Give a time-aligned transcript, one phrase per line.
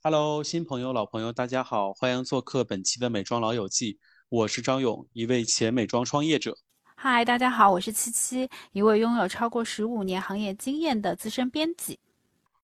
[0.00, 3.98] Hello，新朋友、老朋友，大家好，欢迎做客本期的美妆老友记。
[4.28, 6.56] 我是张勇，一位前美妆创业者。
[6.94, 11.98] 嗨，大家好，我是七七，一位拥有超过十五年行业经验的资深编辑。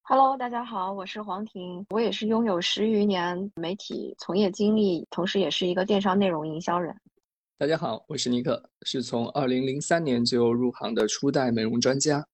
[0.02, 6.96] Hello，大家好，我是黄婷，我也是拥有十余年媒体从业经历，同时也是一个电商内容营销人。
[7.58, 12.24] 大家好，我是尼克，是从二零零三年就入行的初代美容专家。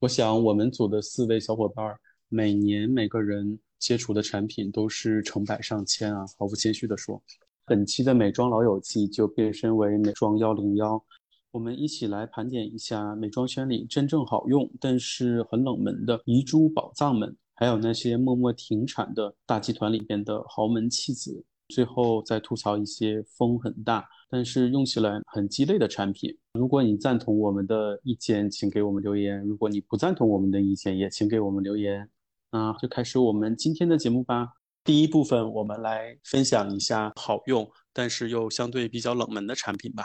[0.00, 1.96] 我想我们组的四位小伙伴，
[2.28, 3.60] 每年每个人。
[3.84, 7.22] 接触的产品都是成百上千啊，毫不谦虚地说。
[7.66, 11.04] 本期的美妆老友记就变身为美妆幺零幺，
[11.50, 21.44] 我们一起来盘点一下美妆圈里真正好用但是很冷门的遗珠宝藏们，还有那些默默停产的大集团里边的豪门弃子。
[21.68, 26.34] 最后再吐槽一些风很大但是用起来很鸡肋的产品。
[26.54, 32.08] 如果你赞同我们的意见，请给我们留言；如果你不赞同我们的意见，也请给我们留言。
[32.54, 34.46] 那就开始我们今天的节目吧。
[34.84, 40.04] 第一部分，我们来分享一下好用但是又相对比较冷门的产品吧。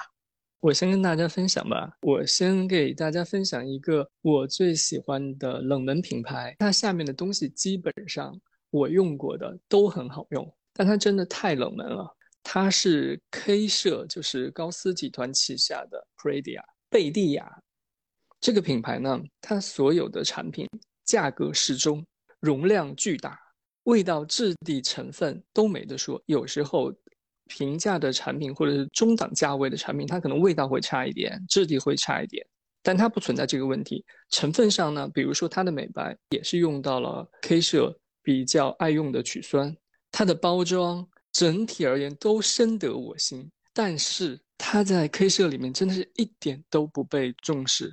[0.59, 1.95] 我先跟大家分享吧。
[2.01, 8.35] 我先给大家分享一个我最喜欢的冷门品牌，它下面的东西基本上
[8.71, 12.17] 我用过的都很好用，但它真的太冷门了。
[12.41, 17.61] 它是 K 社，就是高斯集团旗下的 Pradia 贝蒂亚
[18.41, 20.67] 这个品牌呢，它所有的产品
[21.05, 22.03] 价格适中。
[22.39, 23.37] 容量巨大，
[23.83, 26.21] 味道、质地、成分都没得说。
[26.25, 26.93] 有时候
[27.47, 32.45] 平价的产品或者是中档价位的产品，它可能味道会差一点，质地会差一点，
[32.81, 34.05] 但它不存在这个问题。
[34.29, 39.75] 成分上呢，比如说它的美白也是用到了 K 社比较爱用的曲酸，
[40.11, 47.91] 它的包装整体而言都深得我心，但是它在 K 社里面真的是一点都不被重视，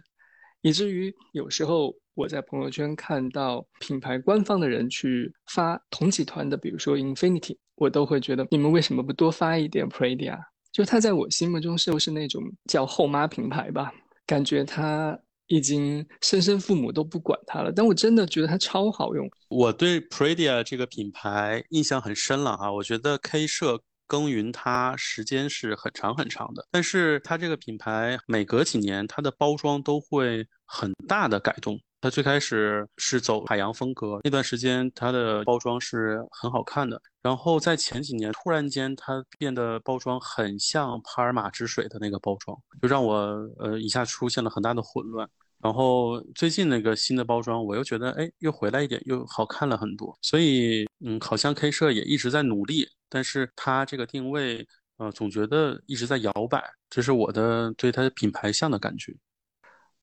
[0.60, 1.94] 以至于有时候。
[2.16, 10.38] 我在朋友圈看到品牌官方的人去发同集团的，比如说 Infinity，我都会觉得你们为什么不多发一点 Pradia？
[10.72, 13.92] 就它在我心目中就是那种叫后妈品牌吧，
[14.26, 15.18] 感觉它
[15.48, 17.70] 已经生身父母都不管它了。
[17.70, 19.28] 但我真的觉得它超好用。
[19.48, 31.78] 我对 Pradia 这个品牌印象很深了哈，我觉得 K 社耕耘它时间是很长很长的，但是它这个品牌每隔几年它的包装都会很大的改动。
[32.00, 37.00] 它最开始是走海洋风格，那段时间它的包装是很好看的。
[37.22, 43.16] 然后在前几年，突然间它变得包装很像帕尔玛之水的那个包装，就让我
[43.58, 45.28] 呃一下出现了很大的混乱。
[45.58, 50.16] 然后最近那个新的包装，我又觉得哎又回来一点，又好看了很多。
[50.20, 54.64] 所以嗯，好像 K 社也一直在努力，但是它这个定位
[54.98, 59.16] 呃总觉得一直在摇摆，这是我的对它的品牌像的感觉。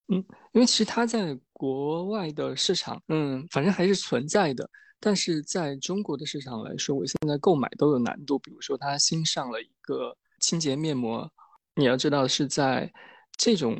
[0.09, 0.17] 嗯，
[0.51, 4.69] 因为其实它在国外的市场，嗯，反正还是存在的。
[4.99, 8.39] 但是在中国的市场来说，我现在购买都有难度。
[8.39, 11.29] 比如说，它新上了一个清洁面膜，
[11.75, 12.91] 你要知道是在
[13.37, 13.77] 这种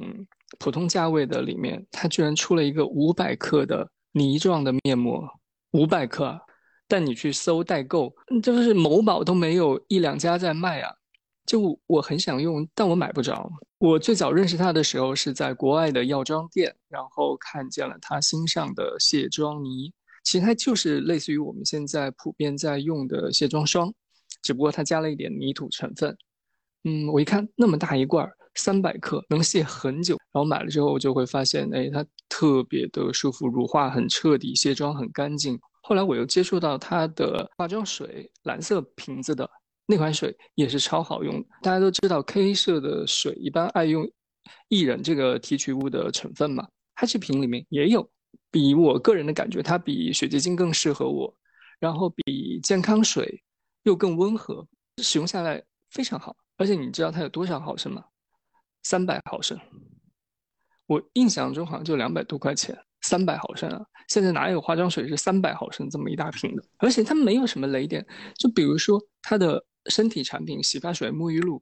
[0.59, 5.25] 普通价位的里面，它居然出了一个五百克的泥状的面膜，
[5.71, 6.39] 五百克。
[6.85, 8.13] 但你去搜代购，
[8.43, 10.93] 就是某宝都没有一两家在卖啊。
[11.53, 13.47] 就我很想用，但我买不着。
[13.77, 19.93] 我最早认识它的时候是在国外的药妆店，然后看见了它新上的卸妆泥，
[20.23, 23.93] 其实它就是类似于我们现在普遍在用的卸妆霜，
[24.41, 26.17] 只不过它加了一点泥土成分。
[26.85, 35.59] 嗯，我一看那么大一罐，三百克能卸很久，然后买了之后我就会发现，哎，它特别的舒服，乳化很彻底，卸妆很干净。
[35.83, 39.47] 后来我又接触到它的化妆水，蓝色瓶子的。
[39.85, 44.09] 那款水也是超好用，大家都知道 K 社的水一般爱用
[44.69, 48.09] 薏仁这个提取物的成分嘛，它这瓶里面也有。
[48.49, 51.35] 比我个人的感觉，它比雪洁精更适合我，
[51.79, 53.43] 然后比健康水
[53.83, 54.67] 又更温和，
[55.01, 56.35] 使用下来非常好。
[56.57, 58.03] 而且你知道它有多少毫升吗？
[58.83, 59.59] 三百毫升。
[60.85, 63.83] 我印象中好像就两百多块钱，三百毫升啊！
[64.07, 66.63] 现在哪有化妆水是三百毫升这么一大瓶的？
[66.77, 68.05] 而且它没有什么雷点，
[68.37, 69.63] 就比如说它的。
[69.89, 71.61] 身体产品洗发水、沐浴露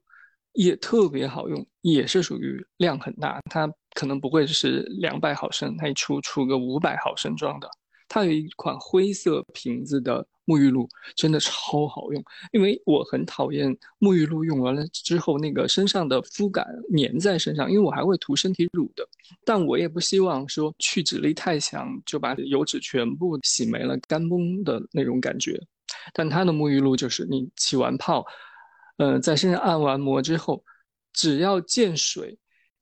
[0.52, 3.40] 也特别好用，也是属于量很大。
[3.50, 7.68] 它可能不会是两百毫升，它一出出个五百毫升装的。
[8.08, 10.86] 它有一款灰色瓶子的沐浴露，
[11.16, 12.22] 真的超好用。
[12.52, 19.08] 因为我很讨厌沐浴露用完了之后那个身上的肤感粘在身上，因为我还会涂身体乳的。
[19.46, 25.58] 但我也不希望说去脂力太强，就把油脂全部洗没了、干崩的那种感觉。
[26.12, 28.24] 但它的沐浴露就是你起完泡，
[28.96, 30.64] 呃，在身上按完摩之后，
[31.12, 32.38] 只要见水，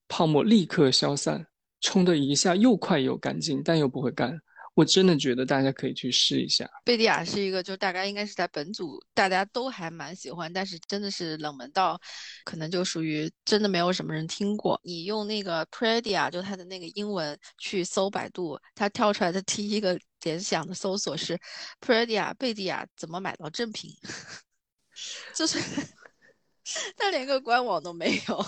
[0.08, 1.46] 泡沫立刻消散，
[1.80, 4.40] 冲的一下又快又干净，但又不会干。
[4.74, 6.66] 我真的觉得大家可以去试一下。
[6.84, 12.00] 贝蒂亚是一个，就大概应该是在本组大家都还蛮喜欢，但是真的是冷门到，
[12.44, 14.80] 可能就属于真的没有什么人听过。
[14.84, 21.38] 你用那个 Predia 就它的那个英文去搜百度，它跳出来的第一个联想的搜索是
[21.80, 23.90] Predia 贝蒂亚怎么买到正品？
[25.34, 25.58] 就是
[26.96, 28.44] 他连个官网都没有。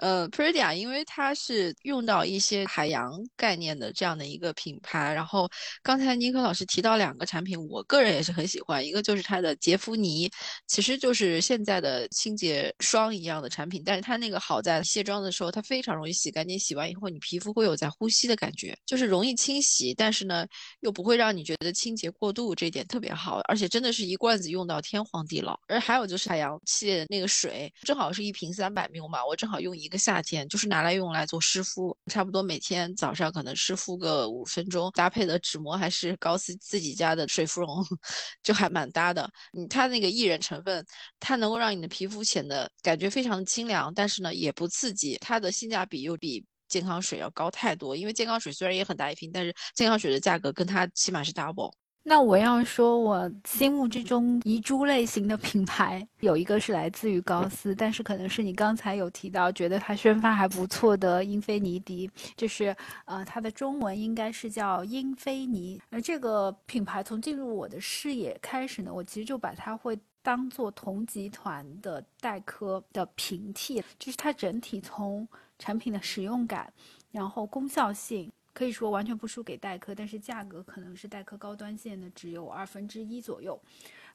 [0.00, 5.12] 呃，Predia，因为它是用到一些海洋概念的这样的一个品牌。
[5.12, 5.46] 然后
[5.82, 10.30] 刚才尼克老师提到两个产品，我个人也是很喜欢，一个就是它的洁肤泥，
[10.66, 13.82] 其实就是现在的清洁霜一样的产品。
[13.84, 20.46] 但是它那个好在卸妆的时候，它非常容易洗干净，洗完以后你皮肤会有在呼吸的感觉，就是容易清洗，但是呢
[20.80, 23.40] 又不会让你觉得清洁过度，这点特别好。
[23.46, 25.60] 而且真的是一罐子用到天荒地老。
[25.68, 29.89] 而还有就是海洋系列的那个水，正好是一瓶三百 ml 嘛，我正好用一。
[29.90, 37.84] 一个夏天就是拿来用来做湿敷，差不多每天早上可能湿敷个五分钟，搭配的纸膜还是高斯自己家的水芙蓉，
[38.40, 39.28] 就还蛮搭的。
[39.52, 40.86] 你它那个薏仁成分，
[41.18, 47.96] 它能够让你的皮肤显得感觉非常的清凉，但是呢也不刺激，它的性价比又比健康水要高太多。
[47.96, 51.72] 因为健康水虽然也很大一瓶，但是健康水的价格跟它起码是 double。
[52.02, 62.74] 那我要说，我心目之中遗珠类型的品牌有一个是来自于高斯，但是可能是你刚才有提到，觉得它宣发还不错的英菲尼迪，就是
[63.04, 65.80] 呃，它的中文应该是叫英菲尼。
[65.90, 76.72] 而这个品牌从进入我的视野开始呢，我其实就把它会当做同集团的黛珂的平替，就是它整体从产品的使用感，
[77.12, 78.32] 然后功效性。
[78.52, 83.60] 可以说完全不输给黛珂，但是价格可能是黛珂高端线的只有二分之一左右。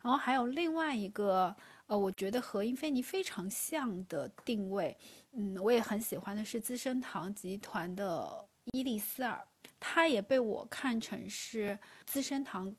[0.01, 1.55] 然后还有另外一个，
[1.87, 4.95] 呃，我觉得和英菲尼非常像的定位，
[5.31, 9.43] 嗯，我也很喜欢的是资生堂集团的伊丽丝尔，
[9.79, 12.71] 它也被我看成是资生堂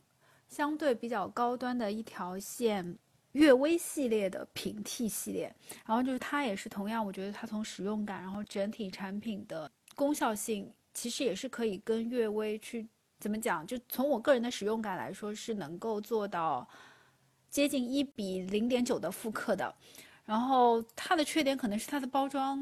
[0.46, 2.96] 相对比较高端的一条线，
[3.32, 5.52] 悦薇系列的平替系列。
[5.84, 10.72] 然后就是它也是同样，我觉得它从使用感，然后整体产品的功效性。
[10.96, 12.88] 其实也是可以跟悦薇去
[13.20, 13.66] 怎么讲？
[13.66, 16.66] 就从我个人的使用感来说，是能够做到
[17.50, 19.74] 接近一比零点九的复刻的。
[20.24, 22.58] 然后它的缺点可能是它的包装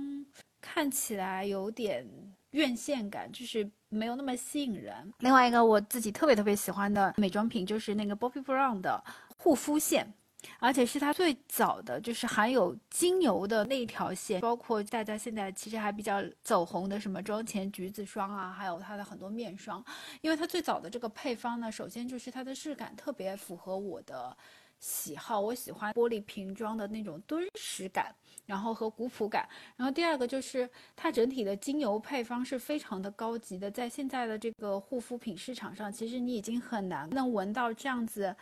[0.60, 2.04] 看起来有点
[2.50, 5.14] 院线感，就是没有那么吸引人。
[5.20, 9.02] 另外一个我自己特别特别喜欢的美妆品就是那个 Bobbi Brown 的
[9.36, 10.12] 护肤线。
[10.58, 19.84] 而且是它最早的，就是含有精油的那一条线，包括大家现在其实还比较走红的什么妆前橘子霜啊，还有它的很多面霜，
[20.20, 24.36] 因为它最早的这个配方呢，首先就是它的质感特别符合我的
[24.78, 28.14] 喜好，我喜欢玻璃瓶装的那种敦实感，
[28.44, 38.34] 然后和古朴感，然后第二个就是它整体的精油配方是非常的高级的，在现在的这个护肤品市场上，其实你已经很难能闻到这样子。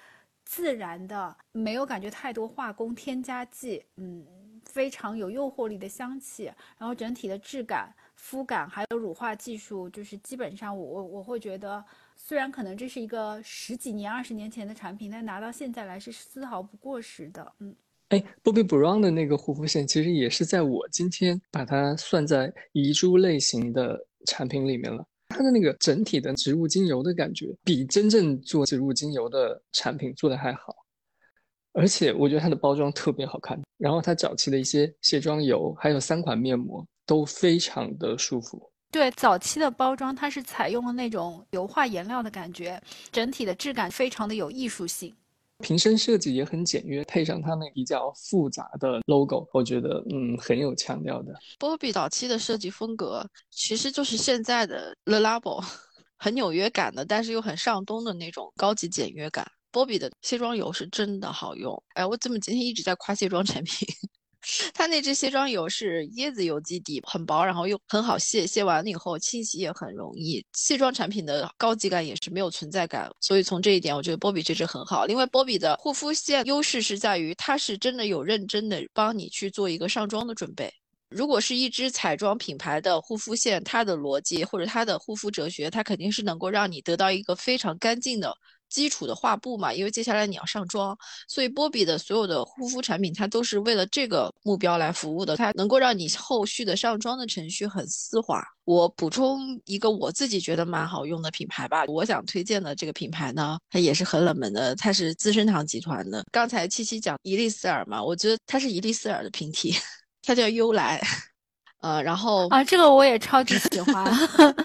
[0.54, 4.22] 自然的，没有感觉太多化工添加剂，嗯，
[4.66, 6.44] 非常有诱惑力的香气，
[6.76, 11.82] 然后整体的质感、肤感还有乳化技术，就是基本上我我我会觉得，
[12.16, 17.74] 虽然可能这是一个十几年、二十年前的产品，但拿到现在来是丝毫不过时的，嗯。
[18.10, 25.02] 哎，Bobbi Brown 的那个护肤线其实也是在我今天把它算在遗珠类型的产品里面了。
[25.32, 30.74] 它的那个整体的植物精油的感觉，比真正做植物精油的产品做的还好，
[31.72, 33.60] 而且我觉得它的包装特别好看。
[33.78, 38.70] 然后它早期的一些卸妆油，还有三款面膜都非常的舒服。
[38.92, 42.80] 对，早期的包装它是采用了那种油画颜料的感觉，
[43.10, 45.12] 整体的质感非常的有艺术性。
[45.62, 51.32] 瓶身设计也很简约，配上它那比较复杂的 logo，我觉得嗯很有腔调的。
[51.58, 55.64] 波比早期的设计风格其实就是现在的 Le Labo，
[56.18, 59.46] 很纽约感的，但是又很上东的那种高级简约感。
[59.70, 63.88] 波比的卸妆油是真的好用，哎，我怎么今天一直在夸卸妆产品？
[64.74, 70.44] 它那支卸妆油是椰子油基底，很薄，然后又很好卸，卸完了以后清洗也很容易。
[70.52, 75.04] 卸妆产品的高级感也是没有存在感，所以从这一点，我觉得波比这支很好。
[75.04, 80.72] 另外，波比的护肤线优势是在于它是真的有认真的帮你去做一个上妆的准备。
[81.08, 88.34] 如果是一支彩妆品牌的护肤线，它的逻辑或者它的护肤哲学，它肯定是能够让你得到一个非常干净的。
[88.72, 90.96] 基础的画布嘛，因为接下来你要上妆，
[91.28, 98.42] 所以波比的所有的护肤产品，它都是为了这个目标来服务的，它能够让你后续的上妆的程序很丝滑。
[98.64, 106.24] 我补充一个我自己觉得蛮好用的品牌吧，我想推荐的这个品牌呢，它也是很冷门的，它是资生堂集团的。
[106.32, 109.74] 刚才七七讲伊丽丝尔嘛，我觉得它是伊丽丝尔的平替，
[110.22, 111.02] 它叫优莱。
[111.82, 114.04] 呃，然后啊，这个我也超级喜欢，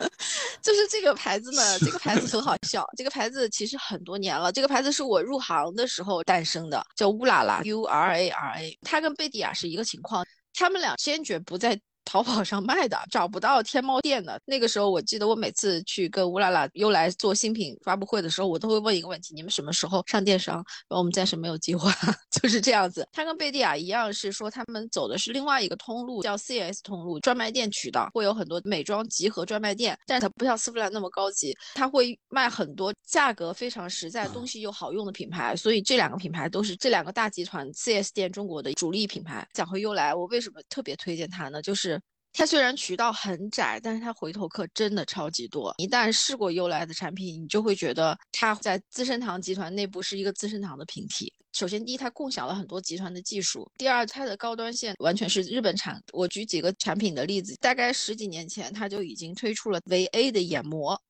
[0.62, 11.78] 就是这个牌子呢，这个牌子很好笑， 这个牌子其实很多年了，这个牌子是我入行的时候诞生的，叫乌拉拉 U R A R A，它跟贝蒂亚是一个情况，他们俩坚决不在。
[12.08, 20.56] 淘宝上卖的找不到天猫店的那个时候，我记得我每次去跟乌拉拉优来做新品发布会的时候，我都会问一个问题：你们什么时候上电商？
[20.56, 21.94] 然后我们暂时没有计划，
[22.32, 23.06] 就是这样子。
[23.12, 35.54] 它跟贝蒂亚一样，是说他们走的是另外一个通路，叫 CS 通路，专卖店渠道会有很多美妆集合专卖店，但是它不像丝芙兰那么高级，它会卖很多价格非常实在、东西又好用的品牌。
[35.58, 39.46] 所以这两个品牌都是这两个大集团 CS 店中国的主力品牌。
[39.54, 41.62] 讲回优来，我为什么特别推荐它呢？
[41.62, 41.97] 就是。
[42.38, 45.74] 它虽然渠道很窄，但是它回头客真的超级多。
[45.80, 51.34] 一旦试过优莱的产品，你就会觉得它在资生堂集团内部是一个资生堂的平替。
[51.54, 56.00] 首先，第一，它共享了很多集团的技术；第二，它的高端线完全是日本产。
[56.14, 61.02] 我举几个产品的例子，大概十几年前，它就已经推出了 VA 的眼膜。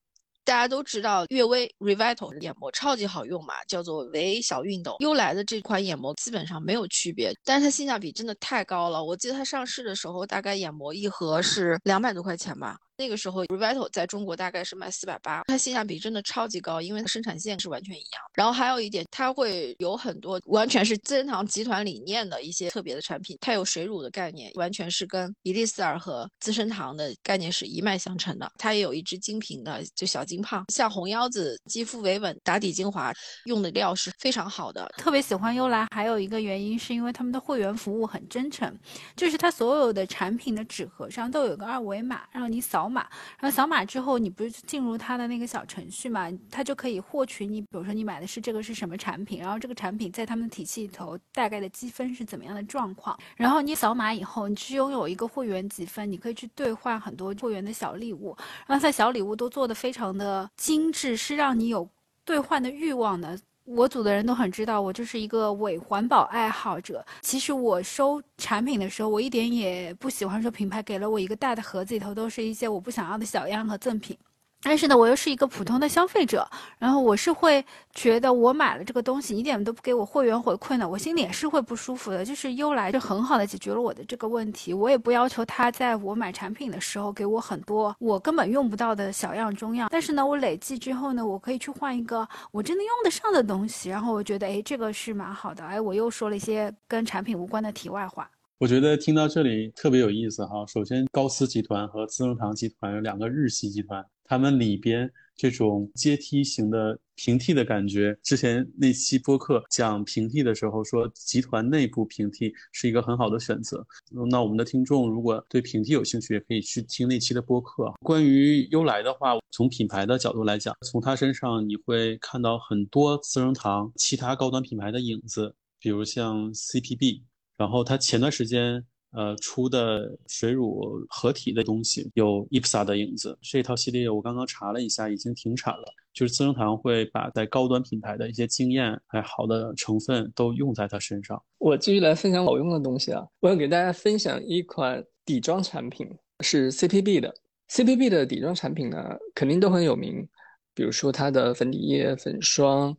[0.48, 4.96] 大家都知道悦薇 Revital 眼膜超级好用嘛，叫做维小熨斗。
[5.00, 9.04] 优莱的这款眼膜基本上没有区别，但是它性价比真的太高了。
[9.04, 12.78] 我记得它上市的时候，大概眼膜一盒是两百多块钱吧。
[12.98, 18.22] 那个时候，Revital 在中国大概是卖四百八，它性价比真的超级高，因为它生产线是完全一样。
[18.34, 28.52] 然后还有一点，它会有很多完全是资生堂集团理念的一些特别的产品，它有水乳的概念，完全是跟伊丽丝尔和资生堂的概念是一脉相承的。
[28.58, 33.14] 它也有一支精品的，就小金胖，像红腰子肌肤维稳打底精华，
[33.46, 34.92] 用的料是非常好的。
[34.98, 38.76] 特别喜欢优莱，还有一个原因是因为他们的会员服务很真诚，
[39.16, 42.87] 就是它所有的产品的纸盒上都有个二维码，让你扫。
[42.88, 43.02] 扫码，
[43.38, 46.32] 然后扫码之后，你不是进入他的那个小程序嘛？
[46.50, 53.18] 他就可以获取你，比如说你买的是这个是什么产品，然后这个产品在他们的体系里头大概的积分是怎么样的状况。
[53.36, 58.34] 然后你扫码以后，你是拥有一个会员积分，你可以去兑换很多会员的小礼物。
[58.66, 61.90] 然后在小礼物都做的非常的精致，是让你有
[62.24, 63.38] 兑换的欲望的。
[63.68, 67.06] 我组的人都很知道，我就是一个伪环保爱好者。
[67.22, 74.18] 其实我收产品的时候，我一点也不喜欢说品牌给了我一个大的盒子，里头都是一些我不想要的小样和赠品。
[74.64, 76.46] 但是呢，我又是一个普通的消费者，
[76.80, 82.26] 然后我是会觉得我买了这个东西，一点都不给我会员回馈呢，我心里也是会不舒服的。
[82.26, 89.88] 就是优来就很好的解决了我的这个问题，我也不要求他在我买产品的时候给我很多我根本用不到的小样中样。
[89.92, 95.64] 但是呢，我累计之后呢，我可以去换一个我真的用得上的东西，然后我觉得哎，这个是蛮好的。
[95.64, 98.30] 哎，我又说了一些跟产品无关的题外话。
[98.58, 100.66] 我觉得听到这里特别有意思哈。
[100.68, 104.04] 首先，高斯集团和资生堂集团有两个日系集团。
[104.28, 113.86] 他们里边这种阶梯型的平替的感觉，之前那期播客讲平替的时候说，集团内部平替是一个很好的选择。
[114.30, 117.94] 那我们的听众如果对平替有兴趣，也可以去听那期的播客。
[118.02, 127.22] 关于优莱的话，从品牌的角度来讲，从它身上你会看到很多资生堂其他高端品牌的影子，比如像 CPB，
[127.58, 128.86] 然后它前段时间。
[129.12, 135.86] 呃，出的水乳合体的东西有 IPSA 的影子，这套系列我刚刚查了一下，已经停产了。
[136.14, 141.42] 就是资生堂会把在高端品牌的一些经验还好的成分都用在它身上。
[141.60, 146.08] 我继续来分享好用的东西啊，我要给大家分享一款底妆产品，
[146.42, 147.34] 是 CPB 的。
[147.70, 148.98] CPB 的底妆产品呢，
[149.36, 150.28] 肯定都很有名，
[150.74, 152.96] 比如说它的粉底液、粉霜、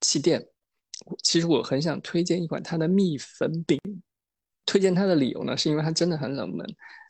[0.00, 0.46] 气垫。
[1.22, 3.78] 其实我很想推荐一款它的蜜粉饼。
[4.64, 6.66] 推荐它的理由呢，是因为它真的很冷门。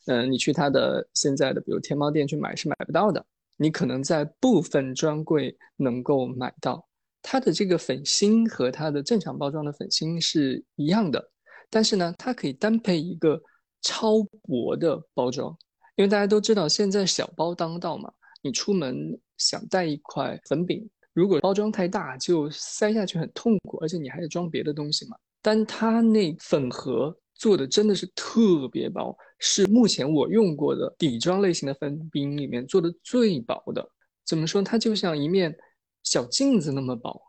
[0.06, 3.24] 嗯，你去它的现在的，比如天猫店去买是买不到的。
[3.56, 6.84] 你可能在部分专柜能够买到
[7.22, 11.24] 它的这个粉芯和它的正常包装的粉芯是一样的，
[11.70, 13.40] 但是呢，它可以单配一个
[13.82, 15.56] 超薄的包装。
[15.94, 18.10] 因为大家都知道现在小包当道嘛，
[18.42, 25.16] 你出门想带一块粉饼，如果包装太大就塞下去很痛苦，而且你还得装别的东西嘛。
[25.40, 27.16] 但它那粉盒。
[27.42, 33.84] 做的真的是特别薄，是目前我用过的底妆类型的粉饼里面做的最薄的。
[34.24, 34.62] 怎么说？
[34.62, 35.52] 它就像一面
[36.04, 37.20] 小镜子那么薄，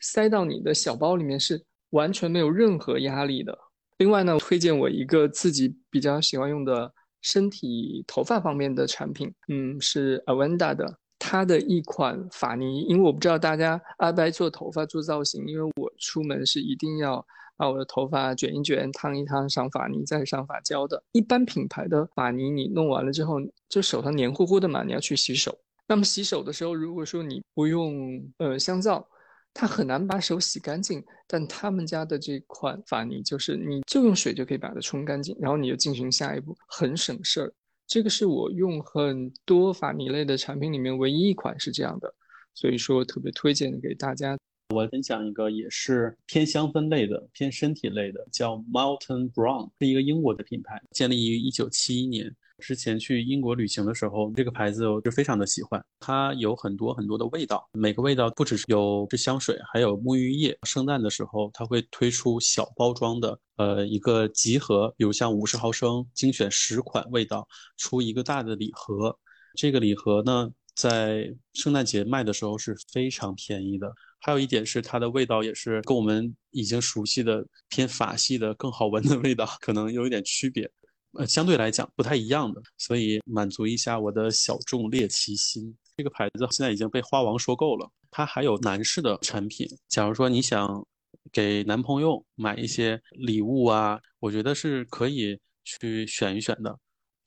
[0.00, 3.56] 塞到你的小包里面是完全没有任何压力的。
[3.98, 12.80] 另外呢，推荐我一个自己比较喜欢用的身体头发方面的产品，嗯，是 Avenda 的，它的一款发泥。
[12.88, 17.24] 因为我不知道大家爱不爱做头发做造型，因为我出门是一定要。
[17.60, 21.04] 把我的头发卷一卷，烫一烫，上发泥，再上发胶的。
[21.12, 25.58] 一般品牌的发泥，你弄完了之后，就手上黏糊糊的嘛，你要去洗手。
[25.86, 29.06] 那么洗手的时候，如果说你不用呃香皂，
[29.52, 31.04] 它很难把手洗干净。
[31.26, 37.52] 但他们家的这款发泥，就是你就用水就可以把它冲干净，然后你就进行下一步，很省事儿。
[37.90, 42.14] 这个是我用很多法泥类的产品里面唯一一款是这样的，
[42.54, 44.38] 所以说特别推荐给大家。
[44.72, 52.32] 我分享一个也是偏香氛类的、偏身体类的，叫 Mountain Brown，是一个英国的品牌，建立于一九七一年。
[52.60, 55.84] 之前去英国旅行的时候，这个牌子我就非常的喜欢。
[55.98, 60.56] 它有很多很多的味道，每个味道不只是有是香水，还有沐浴液。
[60.62, 69.18] 圣诞的时候，它会推出小包装的，呃，一个集合，比如像五十毫升，精选十款味道，出一个大的礼盒。
[69.56, 73.92] 这个礼盒呢，在圣诞节卖的时候是非常便宜的。
[74.22, 80.70] 还有一点是它的味道也是跟我们已经熟悉的偏法系的更好闻的味道可能有一点区别。
[81.12, 85.76] 呃，相对来讲不太一样的，所以满足一下我的小众猎奇心。
[85.96, 89.66] 这个牌子现在已经被花王收购了，它还有男士的产品。
[89.88, 90.86] 假如说你想
[91.32, 96.78] 给男朋友买一些礼物啊，我觉得是可以去选一选的。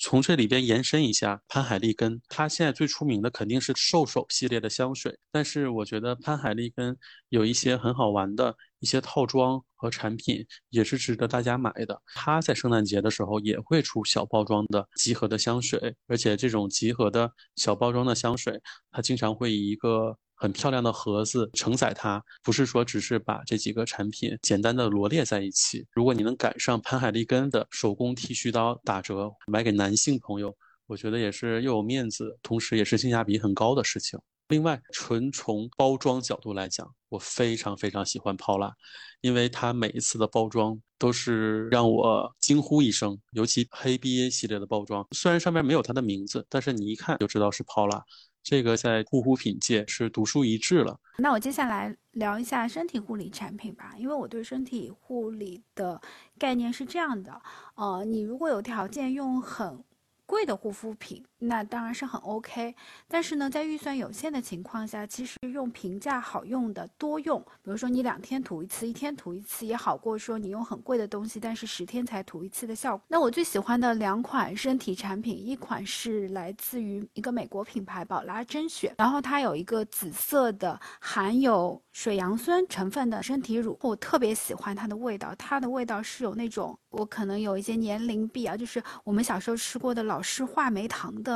[0.05, 6.97] 从这里边延伸一下，潘海利根，它现在最出名的肯定是兽首系列的香水，但是我觉得潘海利根
[7.29, 12.01] 有一些很好玩的一些套装和产品，也是值得大家买的。
[12.15, 20.17] 它在圣诞节的时候也会出小包装的集合的香水，而且这种集合的小包装的香水，它经常会以一个。
[20.35, 25.85] 很漂亮的盒子承载它，不是说只是把这几个产品简单的罗列在一起。
[25.91, 30.55] 如果你能赶上潘海利根的手工剃须刀打折，买给男性朋友，
[30.87, 34.19] 我觉得也是又有面子，同时也是性价比很高的事情。
[34.49, 38.73] 另外，纯从包装角度来讲，我非常非常喜欢 Paula，
[39.21, 43.17] 因为它每一次的包装都是让我惊呼一声。
[43.31, 48.01] 尤其黑 BA 系列的包装，虽然上面没有它的名字，但是你一看就知道是 Paula。
[48.43, 50.99] 这个在护肤品界是独树一帜了。
[51.17, 55.99] 那我接下来聊一下身体护理产品吧，因为我对身体护理的
[56.37, 57.41] 概念是这样的，
[57.75, 59.83] 呃，你如果有条件用很。
[60.25, 62.75] 贵的护肤品那当然是很 OK，
[63.07, 73.05] 但是呢，在预算有限的情况下，其实用平价好用的多用，比如说你两天涂一次，一天涂一次也好过说你用很贵的东西，但是十天才涂一次的效果。
[73.07, 90.23] 那我最喜欢的两款身体产品，一款是来自于一个美国品牌宝拉甄选，然后它有一个紫色的含有水杨酸成分的身体乳，我特别喜欢它的味道，它的味道是有那种我可能有一些年龄壁啊，就是我们小时候吃过的老。
[90.25, 91.32] 式话梅糖的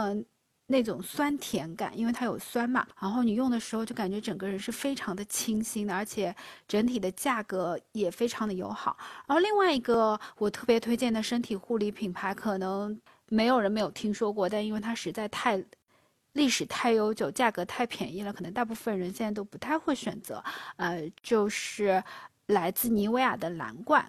[0.70, 2.86] 那种酸甜感，因为它有酸嘛。
[3.00, 6.36] 然后你用的时候就感觉整个人是非常的清新的，而且
[6.68, 8.98] 整体的价格也非常的友好。
[9.26, 15.64] 然后另外一个我特别推荐的身体护理品牌，可能没有人没有听说过，但因为它实在太
[16.34, 20.44] 历史太悠久，价格太便宜了，可能大部分人现在都不太会选择。
[20.76, 22.04] 呃，就是
[22.48, 24.06] 来自妮维雅的蓝罐。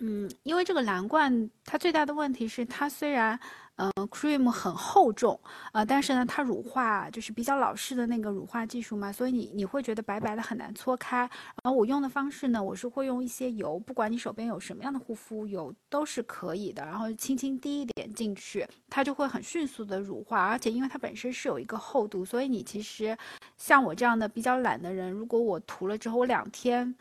[0.00, 3.40] 嗯，因为这个蓝罐它最大的问题是它虽然，
[3.78, 5.38] 嗯，cream 很厚重
[5.70, 11.18] 啊，但是呢，它乳化就是比较老式的那个乳化技术嘛，所以你你会觉得白白的很难搓开。
[11.18, 11.30] 然
[11.64, 23.16] 后我用的方式呢，我是会用一些油，不管你手边有什么样的护肤油都是可以的，然后轻轻滴一点进去，它就会很迅速的乳化，而且因为它本身是有一个厚度，所以你其实
[23.56, 26.92] 像我这样的比较懒的人，如果我涂了之后，我两天。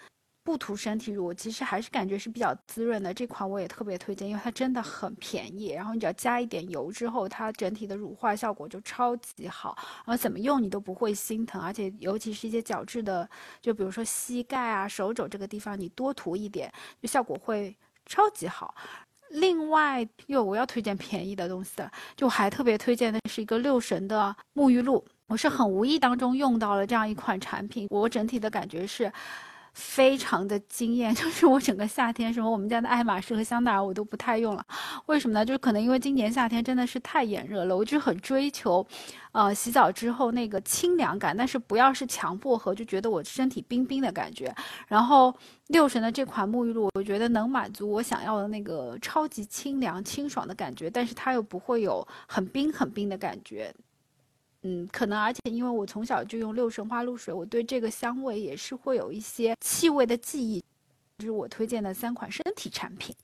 [0.48, 3.14] 不涂身体乳，其实还是感觉是比较滋润的。
[3.14, 5.72] 这款我也特别推荐，因为它真的很便宜。
[5.72, 9.78] 然后你只要加一点油之后，它整体的乳化效果就超级好。
[10.06, 13.30] 然后怎么用你都不会心疼，而且尤其是一些角质的，
[13.60, 18.74] 就比如说膝盖啊、手肘这个地方，你多涂一点，就效果会超级好。
[19.32, 25.06] 另外，又我要推荐便宜的东西了，就还特别推荐的是一个六神的沐浴露。
[25.28, 29.12] 我是很无意当中用到了这样一款产品，我整体的感觉是。
[29.78, 34.66] 非常的惊艳， 就是我整个夏天，什么我们家的爱马仕和香奈儿我都不太用了，
[35.06, 35.46] 为什么呢？
[35.46, 38.86] 就是可能因为今年夏天真的是太炎热了，我就很追求，
[39.34, 44.52] 呃，洗澡之后那个清凉感，但是不要是强薄荷，就觉得我身体冰冰的感觉。
[44.88, 45.32] 然后
[45.68, 53.72] 六神的这款沐浴露，我觉得能满足我想要的那个超级清凉清爽的感觉，但是它又不会有很冰很冰的感觉。
[54.64, 60.64] 嗯，可能而且因为我从小就用六神花露水，我对这个香味也是会有一些气味的记忆。
[61.18, 63.16] 这是我推荐的三款身体产品。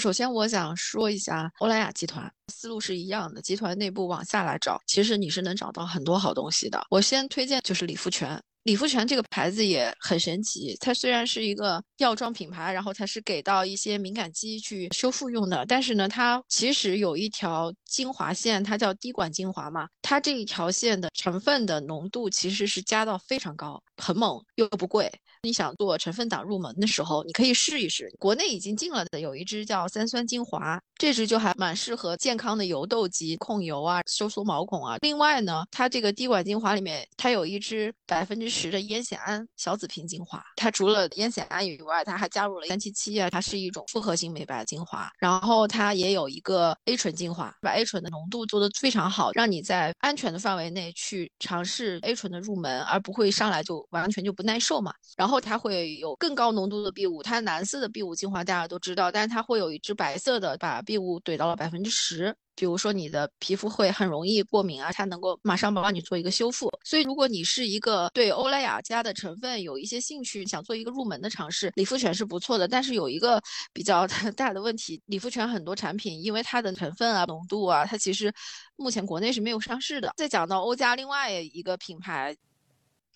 [0.00, 6.86] 首先，我想说一下欧莱雅集团思路是一样的，集团内部往下来找，其实你是能找到很多好东西的。
[6.90, 8.40] 我先推荐就是理肤泉。
[8.66, 25.12] 理肤泉这个牌子也很神奇，它虽然是一个药妆品牌，然后它是给到一些敏感肌去修复用的，但是呢，它其实有一条精华线，它叫滴管精华嘛，它这一条线的成分的浓度其实是加到非常高，很猛又不贵。
[25.42, 28.12] 你想做成分党入门的时候，你可以试一试。
[28.18, 34.96] 国内已经进了的有一支叫三酸精华，这支就还蛮适合健康的油痘肌控油啊、收缩毛孔啊。
[35.02, 45.08] 另外呢，它这个滴管精华里面，它有一支百分之十的烟酰胺小紫瓶精华，它除了烟酰胺以外，它还加入了三七七啊，它是一种复合型美白精华。
[45.20, 54.92] 然后它也有一个 A 醇精华，把 A 醇的浓度做得非常好，让你在安全的范围内去尝试 A 醇的入门，而不会上来就完全就不耐受嘛。
[55.16, 62.34] 然后它会有更高浓度的 B 五，它蓝色的 B 五精华大家都知道，但是它会有一支白色的，把 B 五怼到了百分之十。
[62.58, 66.72] 比如说你的皮肤会很容易过敏啊，它能够马上帮你做一个修复。
[66.84, 72.66] 所以如果你是一个对欧莱雅家的成分有一些兴趣，想做一个入门的尝试，理肤泉是不错的。
[72.66, 73.38] 但是有一个
[73.74, 78.32] 比较 大的问题，理肤泉很多产品因为它的成分啊、浓度啊，它其实
[78.76, 80.10] 目前国内是没有上市的。
[80.16, 82.34] 再讲到欧家另外一个品牌。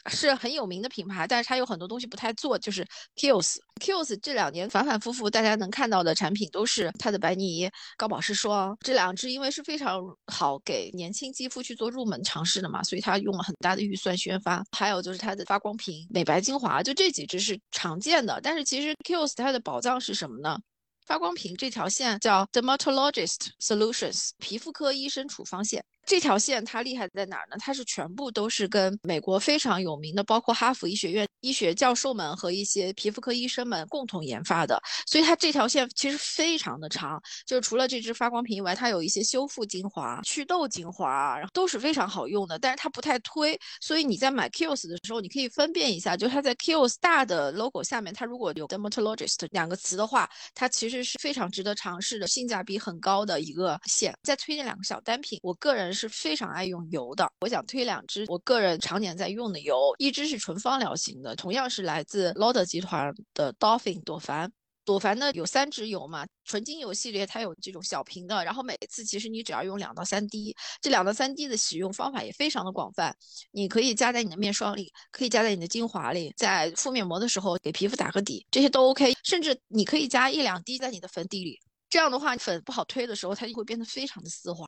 [0.08, 2.86] 是很有名的品牌，但是它有很多东西不太做，就是
[3.16, 3.56] Kiehl's。
[3.80, 8.76] Kiehl's 这两年反反复复，大家能看到的产品都是它的白泥高保湿霜。
[8.80, 14.62] 这两支因为是非常好给年轻肌肤去做入门尝试的嘛，所以它用了很大的预算宣发。
[14.72, 18.38] 还有就是它的发光瓶美白精华，就这几支是常见的。
[18.42, 20.58] 但是其实 Kiehl's 它的宝藏是什么呢？
[21.06, 25.84] 发光瓶这条线叫 Dermatologist Solutions，皮肤科医生处方线。
[26.10, 27.56] 这条线它厉害在哪儿呢？
[27.60, 37.22] 它是全部都是跟美国非常有名的，包括哈佛医学院医学教授们和一些皮肤科医生们共同研发的，所以它这条线其实非常的长。
[37.46, 42.58] 就是除了这支发光瓶以外，它有一些修复精华、祛痘精华，然后都是非常好用的。
[42.58, 54.12] 但是它不太推，所以你在买 Kios 的时候，你可以分辨一下，就它在 Kios 大的 logo 下面，它如果有 Dermatologist 两个词的话，它其实是非常值得尝试的，性价比很高的一个线。
[54.24, 55.94] 再推荐两个小单品，我个人。
[56.00, 64.50] 是非常爱用油的，我想推两支我个人常年在用的油，一支是纯芳疗型的，同样是来自 Lauder 集团的 Dolphin 朵梵。
[64.82, 73.14] 朵梵呢有三支油嘛，纯精油系列它有这种小瓶的，然后每次其实你只要用两到三滴，这两到三滴的使用方法也非常的广泛，
[73.52, 84.66] 你可以加在你的面霜里，可以加在你的精华里，在敷面膜的时候给皮肤打个底，这些都 OK，甚至你可以加一两滴在你的粉底里，这样的话粉不好推的时候，它就会变得非常的丝滑。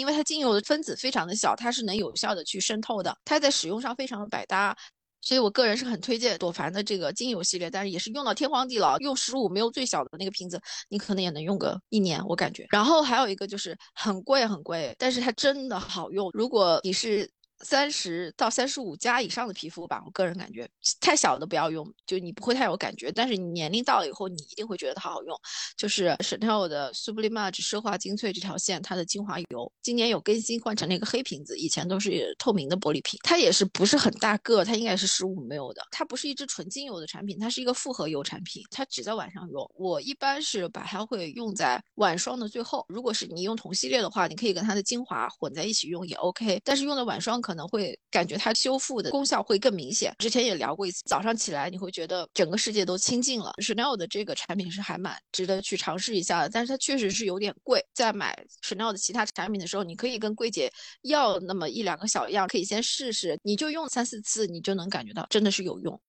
[0.00, 4.76] 因为它精油的分子非常的小，它是能有效的去渗透的，它在使用上非常的百搭，
[5.20, 12.66] 所以我个人是很推荐朵梵的这个精油系列，但是也是用到天荒地老，用十五没有最小的那个瓶子，你可能也能用个一年，我感觉。
[12.70, 17.30] 然后还有一个就是很贵很贵，但是它真的好用，如果你是。
[17.62, 20.68] 三十到三十五加以上的皮肤吧，我个人感觉
[21.00, 23.12] 太小的不要用，就你不会太有感觉。
[23.12, 25.38] 但是你年龄到了以后，你一定会觉得它好用。
[25.76, 33.20] 就是 Chanel 的 Sublimage 奢华精粹这条线，它的精华油今年有更新，换成了一个黑瓶子，以前都是透明的玻璃瓶。
[33.22, 35.82] 它也是不是很大个，它应该是十五 ml 的。
[35.90, 39.70] 它不是一支纯精油的产品，它是一个复合油产品，它只在晚上用。
[39.74, 42.86] 我一般是把它会用在晚霜的最后。
[42.88, 46.58] 如果是你用同系列的话，你可以跟它的精华混在一起用也 OK。
[46.64, 47.49] 但是用的晚霜可。
[47.50, 50.14] 可能会感觉它修复的功效会更明显。
[50.20, 53.52] 之前也聊过一次，早上起来你会觉得整个世界都清净了。
[53.60, 57.84] Chanel 的这个产品是还蛮值得去尝试一下的，但是它确实是有点贵。
[57.92, 60.70] 在买 Chanel 的其他产品的时候，你可以跟柜姐
[61.02, 66.00] 要那么一两个小样，可以先试试，你就用三四次，你就能感觉到真的是有用。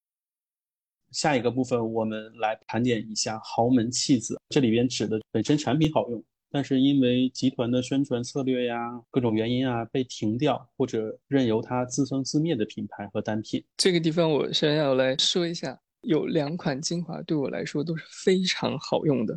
[1.12, 6.24] 下一个部分我们来盘点一下豪门弃子，这里边指的本身产品好用。
[6.52, 8.78] 但是因为集团的宣传策略呀，
[9.10, 19.34] 各种原因啊，被停掉或者任由它自生自灭的品牌和单品，这个地方我先要来说一下，有两款精华对我来说都是非常好用的，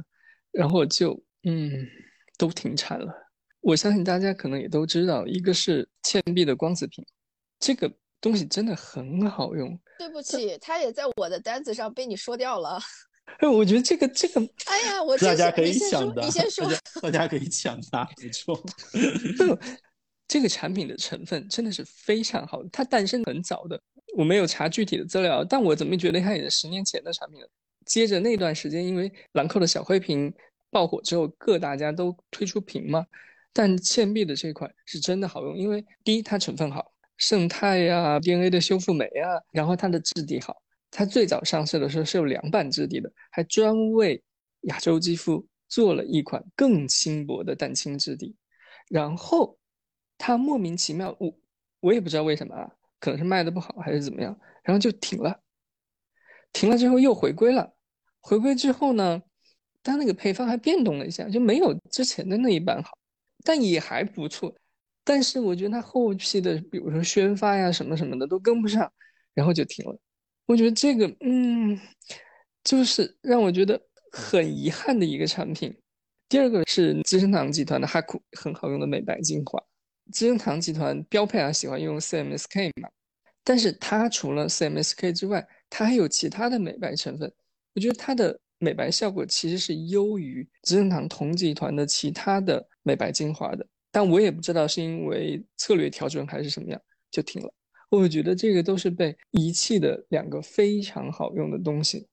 [0.51, 1.13] 然后就
[1.45, 1.71] 嗯
[2.37, 3.13] 都停产了。
[3.61, 7.05] 我相信大家可能也都知道，一个是倩碧的光子瓶，
[7.61, 9.79] 这个东西真的很好用。
[9.99, 12.79] 对不起，它也在我的单子上被你说掉了。
[13.39, 16.67] 哎， 我觉得这个这个，哎呀，我大家可以抢的，你先 说，
[17.03, 18.63] 大家可以抢答，没错。
[20.27, 23.81] 这个产品的成分真的是非常好，它诞生很早的，
[24.17, 27.49] 我没有查具体的资料，但我怎么觉得它也是十年前的产品了。
[27.85, 30.33] 接着那段时间，因为兰蔻的小灰瓶
[30.71, 33.05] 爆火之后，各大家都推出瓶嘛，
[33.53, 40.57] 但倩碧的这款是真的好用，因为第一它成分好，胜肽呀、DNA 的修复酶啊，然后它的质地好。
[40.97, 44.23] 它最早上市的时候是有凉拌质地的，还专为
[44.61, 48.37] 亚洲肌肤做了一款更轻薄的蛋清质地。
[48.89, 49.59] 然后
[50.17, 51.37] 它莫名其妙，我
[51.81, 55.41] 我也不知道为什么啊，可能是卖的不好还是怎么样，然后就停了。
[56.53, 57.75] 停了之后又回归了，
[58.21, 59.21] 回归之后呢，
[59.83, 62.97] 它那个配方还变动了一下，就没有之前的那一版好，
[63.43, 64.55] 但也还不错。
[65.03, 68.93] 但是我觉得它后期的，比如说宣发呀什么什么的都跟不上，
[69.35, 69.99] 然后就停了。
[70.47, 71.79] 我觉得这个，嗯，
[72.63, 73.81] 就是让我觉得
[74.13, 75.75] 很遗憾的一个产品。
[76.29, 79.63] 第二个是资生堂集团的哈库，很好用的美白精华。
[80.13, 82.89] 资生堂集团标配啊，喜欢用 CMSK 嘛，
[83.43, 87.33] 但是它除了 CMSK 之外，它还有其他的美白成分。
[87.75, 93.67] 我觉得它的美白效果其实是优于资生堂同集团的其他的美白精华的。
[93.91, 96.81] 但我也不知道是因为策略调整还是什么样，
[97.11, 97.53] 就停了。
[97.95, 102.07] 我觉得这个都是被遗弃的两个非常好用的东西。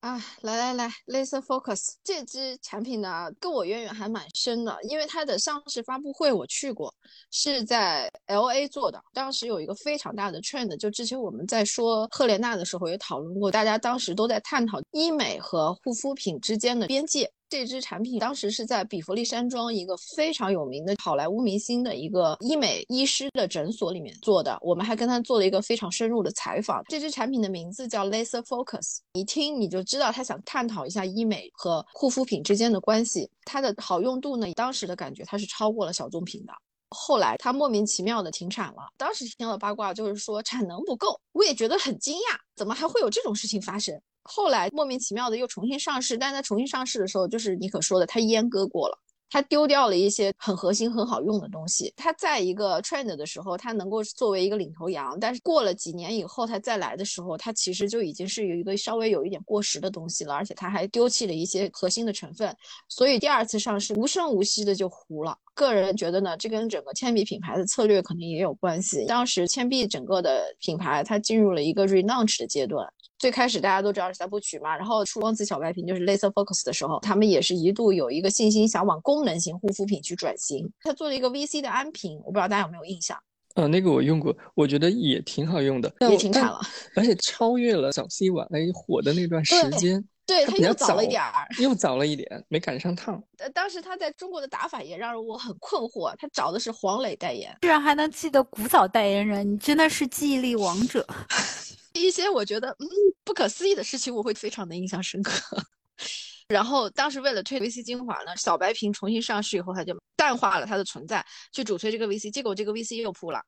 [0.00, 6.94] 啊，来来来，Laser Focus 这支产品呢，跟我渊源还蛮深的，因为它的上市发布会我去过，
[7.30, 9.02] 是在 L A 做的。
[9.14, 17.32] 当时有一个非常大的 trend，就之前我们在说赫莲娜的时候也讨论过，大家当时都在探讨医美和护肤品之间的边界。
[17.48, 26.82] 这支产品当时是在比弗利山庄一个非常有名的好莱坞明星的一个医美医师的诊所里面做的，我们还跟他做了一个非常深入的采访。
[26.88, 33.30] 这支产品的名字叫 Laser Focus，一听你就知道他想探讨一下医美和护肤品之间的关系。
[33.44, 36.52] 它的好用度呢，当时的感觉它是超过了小棕瓶的。
[36.90, 44.00] 后来它莫名其妙的停产了，当时听到的八卦就是说产能不够，我也觉得很惊讶，怎么还会有这种事情发生？
[44.24, 48.98] 后来莫名其妙的又重新上市，但是它重新上市的时候，就是你可说的，它阉割过了，
[49.30, 51.92] 它丢掉了一些很核心、很好用的东西。
[51.96, 62.56] 它在一个 trend 的时候，它能够作为一个领头羊，但是过了几年以后，它再来的时候，它其实就已经是有一个稍微有一点过时的东西了，而且它还丢弃了一些核心的成分，
[62.88, 65.36] 所以第二次上市无声无息的就糊了。
[65.54, 69.04] 个人觉得呢，这跟整个铅笔品牌的策略可能也有关系。
[69.06, 72.88] 当时铅笔整个的品牌它进入了一个 relaunch 的阶段。
[73.24, 80.70] 最开始大家都知道是三部曲嘛，然后出光子小白瓶就是 Laser Focus 的时候，他们也是一度有一个信心想往功能型护肤品去转型。
[80.82, 83.18] 他做了一个 VC 的安瓶，我不知道大家有没有印象？
[83.54, 86.60] 呃，那个我用过，我觉得也挺好用的，也停产了，
[86.94, 90.06] 而且超越了小 C 晚 A 火的那段时间。
[90.26, 93.18] 对，它又早了一点儿，又早了一点，没赶上趟。
[93.38, 101.06] 呃，当时他在中国的打法也让我很困惑，他找的是黄磊代言，居然还能记得古早代言人，你真的是记忆力王者。
[101.94, 102.86] 一些我觉得嗯
[103.24, 105.56] 不可思议的事情，我会非常的印象深刻。
[106.46, 113.40] 然后当时为了推 VC 精华呢，小白瓶重新上市以后，它就淡化了它的存在，去主推这个 VC，结果这个 VC 又扑了。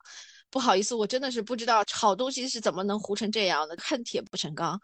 [0.49, 4.81] 不好意思，我真的是不知道好东西是怎么能糊成这样的，恨铁不成钢。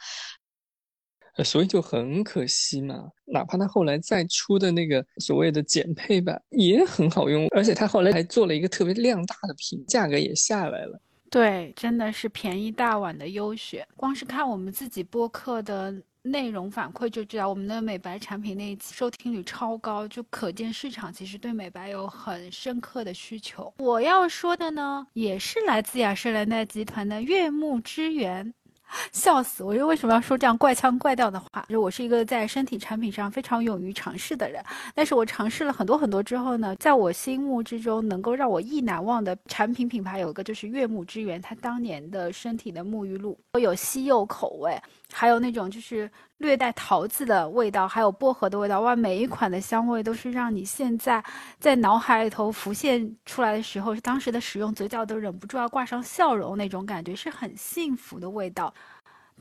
[1.42, 3.09] 所以就很可惜嘛。
[3.25, 11.01] 哪怕它后来再出的那个所谓的减配版也很好用，而且它后来还做了一个特别量大的瓶，价格也下来了。
[11.33, 13.88] 对，真的是便宜大碗的优选。
[13.97, 15.90] 光是看我们自己播客的
[16.21, 23.73] 内容反馈就知道，我们的美白产品那一期收听率超高，就可见市场其实对美白有很深刻的需求。
[23.79, 28.53] 我要说的呢，也是来自雅诗兰黛集团的悦木之源。
[29.12, 29.64] 笑死！
[29.64, 31.64] 我说为什么要说这样怪腔怪调的话？
[31.68, 34.62] 就我是一个在身体产品上非常勇于尝试的人，
[34.94, 44.78] 但是我尝试了很多很多之后呢，在我心目之中能够让我意难忘的产品品牌有一个就是悦木之源，它当年的身体的沐浴露，有西柚口味。
[45.12, 48.96] 还有那种就是略带桃子的味道，还有薄荷的味道，哇！
[48.96, 51.22] 每一款的香味都是让你现在
[51.59, 58.72] 在脑海里头浮现出来的时候，当时的使用嘴角都忍不住要挂上笑容，那种感觉是很幸福的味道。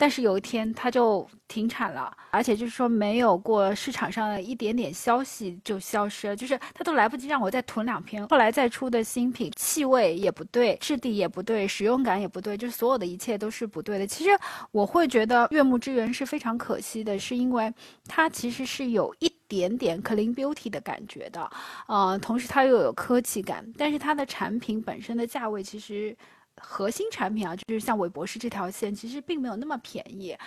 [0.02, 8.28] 但是有一天它就停产了，而且就是说没有过市场上的一点点消息就消失了，就是它都来不及让我再囤两瓶。
[8.30, 14.08] 后来再出的新品，气味也不对，质地也不对，使用感也不对，就是所有的一切都是不对的。
[14.08, 14.32] 其实
[14.72, 17.72] 我会觉得悦木之源是非常可惜的，是因为
[18.08, 21.48] 它其实是有一点点 clean beauty 的感觉的，
[21.88, 26.18] 呃，同时它又有科技感，但是它的产品本身的价位其实。
[26.62, 30.38] 核心产品啊，就是像韦博士这条线，其实并没有那么便宜，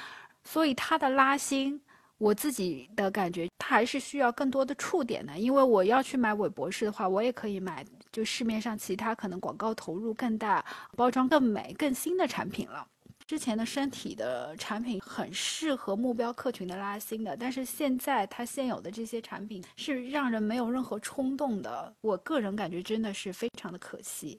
[0.44, 1.81] 所以它的拉新，
[2.18, 5.37] 我自己的感觉，它还是需要更多的触点的。
[5.38, 10.64] 因为我要去买韦博士的话，我也可以买就市面上其他可能广告投入更大、
[10.96, 12.87] 包装更美、更新的产品了。
[13.27, 21.94] 之前的身体的产品很适合目标客群的拉新的，但是现在它现有的这些产品是让人没有任何冲动的。
[22.03, 24.38] 我个人感觉真的是非常的可惜。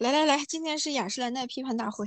[0.00, 2.06] 来来来，今天是雅诗兰黛批判大会。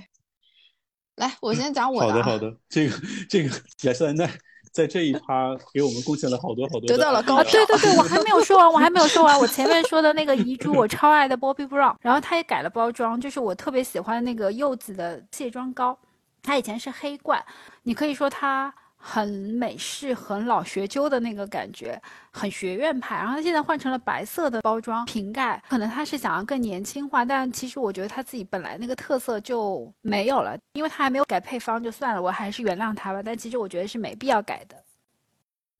[1.16, 2.10] 来，我先讲我的。
[2.10, 4.28] 好的好的，这个这个雅诗兰黛
[4.72, 6.88] 在这一趴给我们贡献了好多好多。
[6.88, 7.44] 得到了高 啊！
[7.44, 9.40] 对对对，我还没有说完，我还没有说完。
[9.40, 15.96] 我前面说的那个遗珠，我超爱的 Bobbi Brown，然后它也改了包装，就是我特别喜欢那个柚子的卸妆膏，
[16.42, 17.46] 它以前是黑罐，
[17.84, 18.74] 你可以说它。
[19.06, 23.18] 很美式、很老学究的那个感觉，很学院派。
[23.18, 33.22] 然后它现在换成了白色的包装瓶盖，可能他是想要更年轻化，但其实我觉得他自己本来那个特色就没有了，因为他还没有改配方就算了，我还是原谅他吧。
[33.22, 34.82] 但其实我觉得是没必要改的。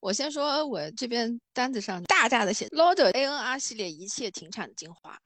[0.00, 5.18] 我先说，我这边单子上大大的写 Lauder ANR 系列一切停产精华。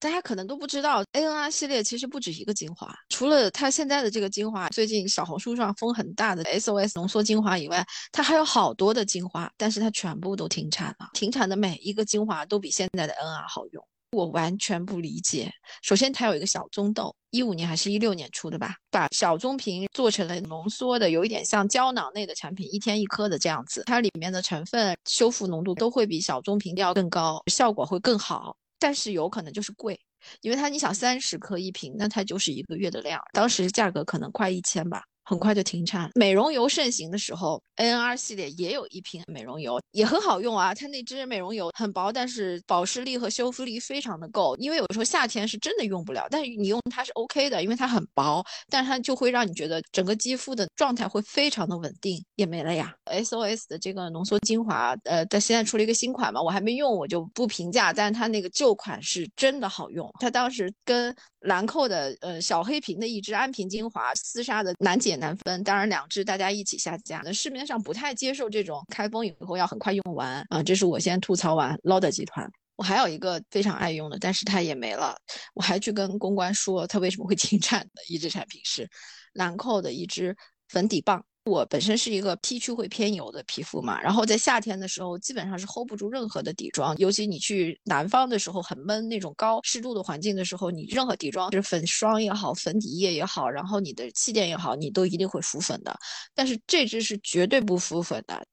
[0.00, 11.08] 大家可能都不知道，ANR 系列其实不止一个精华，除了它现在的这个精华，最近小红书上风很大的 SOS 浓缩精华以外，它还有好多的精华，但是它全部都停产了。
[11.14, 15.50] 停产的每一个精华都比现在的 NR 好用，我完全不理解。
[15.82, 28.56] 首先，它有一个小棕豆，一五年还是一六年出的吧，把小棕瓶做成了浓缩的，有一点像胶囊类的产品，一天一颗的这样子，它里面的成分、修复浓度都会比小棕瓶要更高，效果会更好。
[28.78, 29.98] 但是有可能就是贵，
[30.40, 35.02] 因为它你想三十克一瓶，那它就是一个月的量，当时价格可能快一千吧。
[35.28, 36.10] 很快就停产。
[36.14, 40.72] 美容油盛行的时候，N R 系列也有一瓶美容油，也很好用啊。
[40.72, 44.56] 它那支美容油很薄，但是保湿力和修复力非常的够。
[44.56, 52.24] 因为有时候夏天是真的用不了，但是你用它是 OK 的，因为它很薄，但是它就会让你觉得整个肌肤的状态会非常的稳定。
[52.36, 52.94] 也没了呀。
[53.04, 57.92] SOS 的这个浓缩精华，呃，它现在出了一个新款嘛，我还没用，我就不评价。
[57.92, 60.10] 但是它那个旧款是真的好用。
[60.20, 67.22] 它当时跟兰蔻的呃小黑瓶的一支安瓶精华厮杀的难解难分，当然两支大家一起下架。
[67.24, 72.50] 那市面上不太接受这种开封以后要很快用完啊，这是我先吐槽完 Lauder 集团。
[72.76, 75.16] 我还有一个非常爱用的，但是它也没了，
[75.54, 78.88] 我还去跟公关说它为什么会 停产的一支产品是
[79.32, 80.36] 兰蔻的一支
[80.68, 81.24] 粉底棒。
[81.48, 95.98] 我本身是一个 T 区会偏油的皮肤嘛，然后在夏天的时候基本上是 hold 不住任何的底妆，尤其你去南方的时候很闷那种高湿度的环境的时候，你任何底妆，就是粉霜也好，粉底液也好，然后你的气垫也好，你都一定会浮粉的。
[96.34, 98.44] 但是这支是绝对不浮粉的，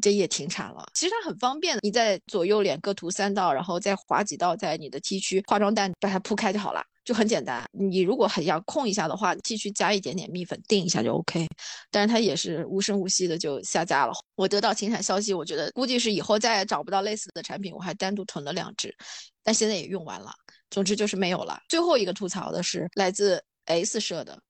[0.00, 0.84] 这也停产了。
[0.94, 6.82] 其实它很方便的，你在左右脸各涂三道，然后再划几道在你的 T 区化妆蛋把它铺开就好了。
[7.04, 11.48] 就很简单，你如果很要控一下的话，，T 区加一点点蜜粉定一下就 OK。
[11.90, 14.12] 但是它也是无声无息的就下架了。
[14.36, 17.74] 我得到停产消息，我觉得估计是以后再也找不到类似的产品。
[17.74, 18.94] 我还单独囤了两支，
[19.42, 20.30] 但现在也用完了。
[20.70, 21.60] 总之就是没有了。
[21.68, 24.40] 最后一个吐槽的是来自 S 社的，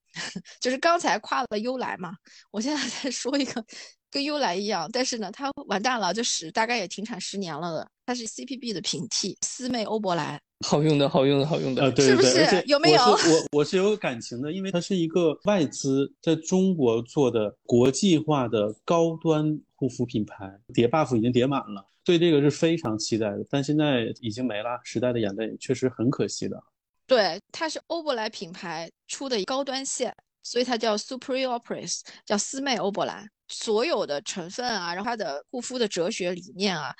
[0.61, 2.15] 就是刚才夸了优莱嘛，
[2.51, 3.65] 我现在再说一个
[4.11, 10.41] 跟优莱一样，但是呢它完蛋了，就是大概也停产十年了的，它是 CPB 的平替思妹欧珀莱。
[10.65, 13.03] 好用的，好用的，好用的，啊，对对对，而且有没有？
[13.03, 23.45] 我我我是有感情的，因为它是一个外资在中国做的国际化的高端护肤品牌，叠 buff 已经叠满了，对这个是非常期待的。
[23.51, 26.63] 但现在已经没了，时代的眼泪确实很可惜的。
[27.15, 33.29] 对，它是欧珀莱品牌出的高端线，所以它叫 Superior Pres，叫思妹欧珀莱。
[33.49, 36.91] 所有的成分啊，然后它的护肤的哲学理念啊，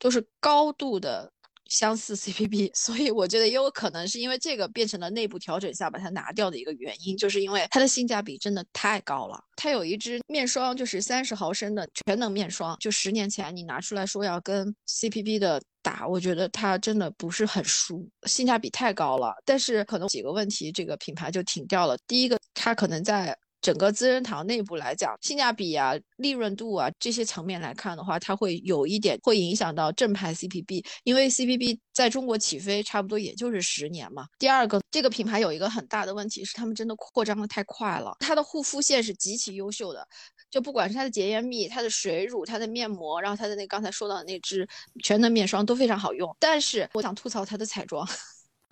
[0.00, 1.32] 都是高度的。
[1.70, 9.42] 相似 CPB， 所以我觉得也有可能是因为这个变成了内部调整下把它拿掉的一个原因，就是因为它的性价比真的太高了。
[9.56, 19.34] 它有一支面霜，就是三十毫升的全能面霜，就十年前你拿出来说要跟 CPB 的打，我觉得它真的不是很输，性价比太高了。
[19.46, 21.96] 但是可能几个问题，这个品牌就停掉了。
[22.06, 23.36] 第一个，它可能在。
[23.60, 34.26] 整个资生堂内部来讲，性价比啊、利润度啊这些层面来看的话，它会有一点会影响到正牌 CPB，因为 CPB 在中国起飞差不多也就是十年嘛。
[34.38, 38.16] 第二个，这个品牌有一个很大的问题是，他们真的扩张的太快了。
[38.20, 40.06] 它的护肤线是极其优秀的，
[40.50, 44.66] 就不管是它的洁颜蜜、它的水乳、它的面膜，然后它的那刚才说到的那支
[45.04, 46.34] 全能面霜都非常好用。
[46.38, 48.08] 但是我想吐槽它的彩妆。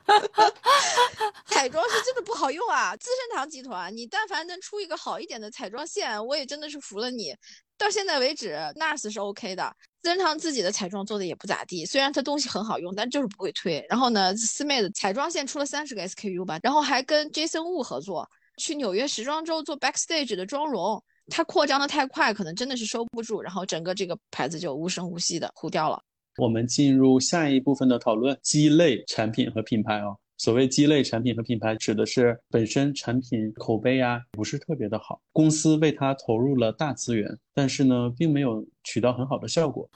[1.45, 1.98] 彩妆是
[2.39, 2.97] 好用啊！
[2.97, 7.35] 资生堂集团，你但凡能出一个好一点的彩妆线，我也真的是服了你。
[7.77, 11.85] 到现在为止，NARS 是 OK 的，资生堂自己的彩妆做的也不咋地。
[11.85, 13.85] 虽然它东西很好用，但就是不会推。
[13.89, 21.03] 然后呢，思妹的彩妆线出了三十个 SKU 吧，然后还跟 Jason Wu 合作，去纽约时装周做 backstage 的妆容。
[21.31, 26.01] 它扩张的太快，可能真的是收不住，然后整个这个牌子就无声无息的糊掉了。
[26.39, 30.17] 我们进入下一部分的讨论，鸡肋产品和品牌哦。
[30.39, 39.91] 所谓鸡肋产品和品牌，指的是本身产品口碑啊不是特别的好，公司为它投入了大资源，但是呢，并没有取到很好的效果。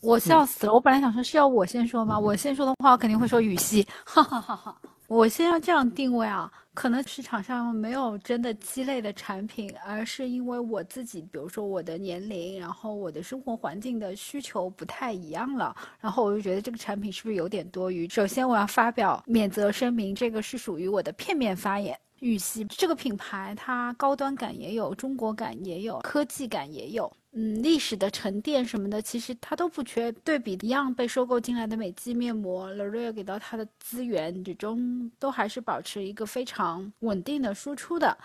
[0.00, 2.18] 我笑死了，我本来想说是要我先说吗？
[2.18, 4.80] 我先说的话，我肯定会说羽西，哈哈哈哈。
[5.12, 18.08] 我先要这样定位啊，可能市场上没有真的鸡肋的产品，而是因为我自己，比如说我的年龄，然后我的生活环境的需求不太一样了，然后我就觉得这个产品是不是有点多余？
[18.08, 21.94] 首先我要发表免责声明，这个是属于我的片面发言。
[22.20, 30.12] 玉溪这个品牌，它高端感也有，中国感也有，科技感也有，嗯，历史的沉淀什么的，其实它都不缺。
[30.12, 38.18] 对比一样被收购进来的美肌面膜，Lorea 给到它的资源，始终都还是保持一个非常稳定的输出的。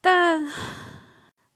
[0.00, 0.50] 但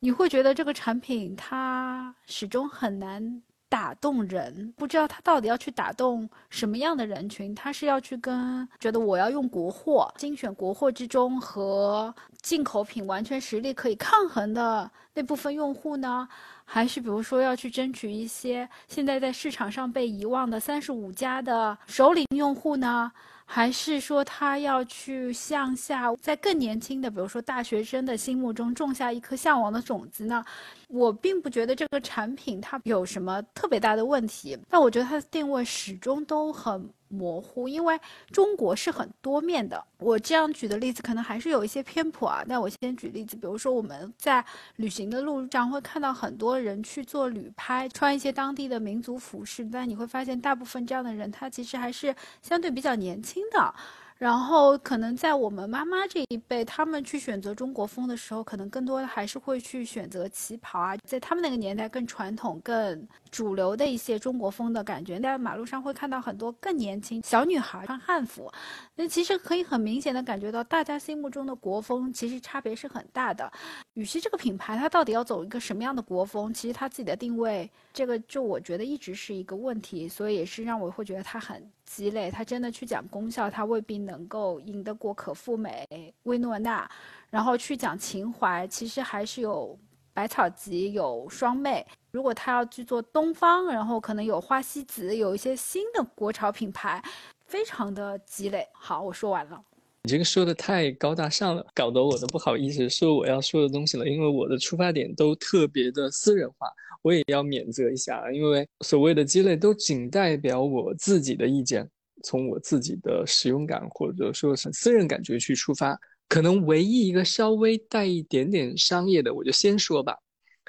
[0.01, 3.43] 你会觉得这个产品它始终很难。
[3.73, 7.55] 打动人，不知道他到底要去打动什么样的人群？
[7.55, 16.29] 他是要去跟觉得我要用国货，精选国货之中和进口品完全实力可以抗衡的那部分用户呢？
[16.67, 23.11] 还是比如说要去争取一些现在在市场上被遗忘的三十五家的首领用户呢？
[23.55, 30.43] 还是说他要去向下，在更年轻的，比如说大学生的心目中种下一颗向往的种子呢？
[30.89, 36.89] 我并不觉得这个产品它有什么特别大的问题，但我觉得它的定位始终都很。
[37.13, 37.99] 模糊，因为
[38.31, 39.85] 中国是很多面的。
[39.99, 42.43] 我这样举的例子可能还是有一些偏颇啊。
[42.47, 44.45] 那我先举例子，比如说我们在
[44.77, 53.75] 旅行的路上会看到很多人去做旅拍，穿一些当地的民族服饰，但你会发现大部分这样的人他其实还是相对比较年轻的。
[54.19, 65.19] 然后可能在我们妈妈这一辈，他们去选择中国风的时候，可能更多的还是会去选择旗袍啊，在他们那个年代更传统、更主流的一些中国风的感觉。
[65.19, 68.49] 在马路上会看到很多更年轻小女孩穿汉服，
[68.95, 73.51] 那其实可以很明显的感觉到，大家心目中的国风其实差别是很大的。
[73.95, 76.55] 羽西这个品牌，它到底要走一个什么样的国风？
[76.55, 81.69] 其实它自己的定位，这个就我觉得一直是一个问题，所以也是让我会觉得它很。
[81.85, 85.87] 积累，他真的去讲功效，他未必能够赢得过可复美、
[86.23, 86.91] 薇诺娜。
[87.29, 89.79] 然后去讲情怀，其实还是有
[90.15, 91.87] 百草集、有双妹。
[92.13, 97.03] 如果他要去做东方，然后可能有花西子，有一些新的国潮品牌，
[97.47, 98.69] 非常的积累。
[98.75, 99.59] 好，我说完了。
[100.03, 106.69] 你这个说的太高大上了，搞得我都不好意思说我要说的东西了，因为我的出发点都特别的私人化。
[107.01, 111.89] 我也要免责一下，因为所谓的积累都仅代表我自己的意见，
[112.23, 115.99] 从我自己的使用感或者说是私人感觉去出发。
[116.29, 120.17] 可能唯一一个稍微带一点点商业的，我就先说吧，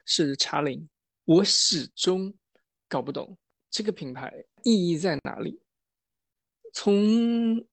[0.05, 0.87] 是茶灵。
[1.25, 2.33] 我始终
[2.89, 3.37] 搞不懂
[3.69, 5.59] 这个品牌意义在哪里。
[6.73, 7.63] 从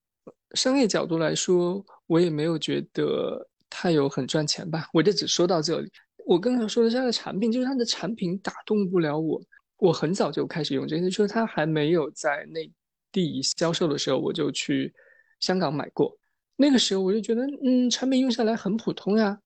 [0.53, 4.87] 商业角度来说，我也没有觉得它有很赚钱吧。
[4.93, 5.91] 我就只说到这里。
[6.25, 9.41] 我刚才说的是它的产品，就是它的产品打动不了我。
[9.77, 12.71] 我很早就开始用这个，就是它还没有在内
[13.11, 14.93] 地销售的时候，我就去
[15.39, 16.15] 香港买过。
[16.55, 19.41] 那个时候我就觉得，嗯，产品用下来很普通呀，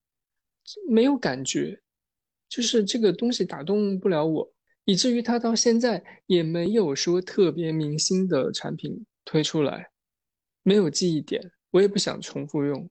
[0.89, 1.81] 没有感觉，
[2.49, 4.51] 就是这个东西打动不了我，
[4.85, 9.89] 以至于它到现在也没有说特别明星的产品推出来，
[10.63, 11.41] 没有记忆点，
[11.71, 12.89] 我也不想重复用，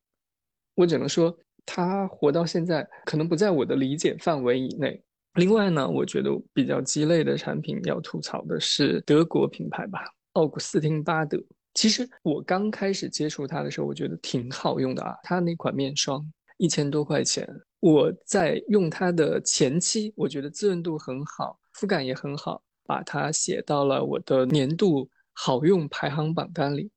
[0.74, 1.36] 我只能说。
[1.66, 5.02] 它活到现在，可能不在我的理解范围以内。
[5.36, 11.42] 另外呢，我觉得比较鸡肋的产品要吐槽的是德国品牌吧，奥古斯汀巴德。
[11.72, 15.14] 其实我刚开始接触它的时候，我觉得挺好用的啊。
[15.22, 16.22] 它那款面霜
[16.58, 17.48] 一千多块钱，
[17.92, 26.90] 我在用它的前期，我觉得滋润度很好，肤感也很好，把它写到了我的年度好用排行榜单里。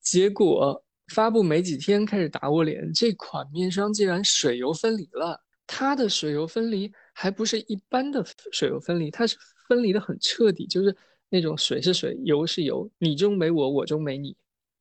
[0.00, 0.82] 结果。
[1.14, 5.40] 发布没几天开始打我脸，这款面霜竟然水油分离了。
[5.64, 9.36] 它的水油分离还不是一般的水油分离，它是
[9.68, 10.92] 分离的很彻底，就是
[11.28, 14.36] 那种水是水，油是油，你中没我，我中没你。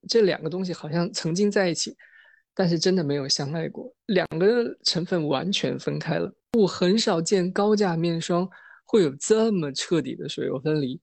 [0.10, 1.96] 这两个东西好像曾经在一起，
[2.56, 6.34] 但是真的没有相爱过，两个成分完全分开了。
[6.54, 8.50] 我很少见高价面霜
[8.86, 11.00] 会有这么彻底的水油分离。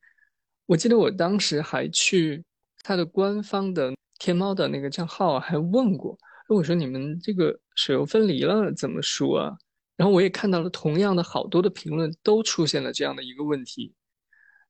[0.67, 2.43] 我记得我当时还去
[2.83, 3.95] 它的官方的。
[4.19, 9.51] 天猫的那个账号还问过，我说你们这个水油分离了怎么说啊？
[9.97, 13.93] 然后我也看到了同样的好多的评论都出现了这样的一个问题。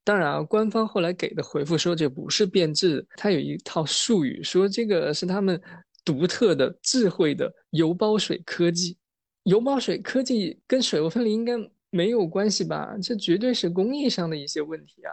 [0.04, 5.60] 当然啊，官方后来给的回复说这不是变质，它有一套术语说这个是他们
[6.04, 8.96] 独特的智慧的油包水科技。
[9.44, 11.54] 油包水科技跟水油分离应该
[11.90, 12.96] 没有关系吧？
[13.02, 15.12] 这绝对是工艺上的一些问题啊。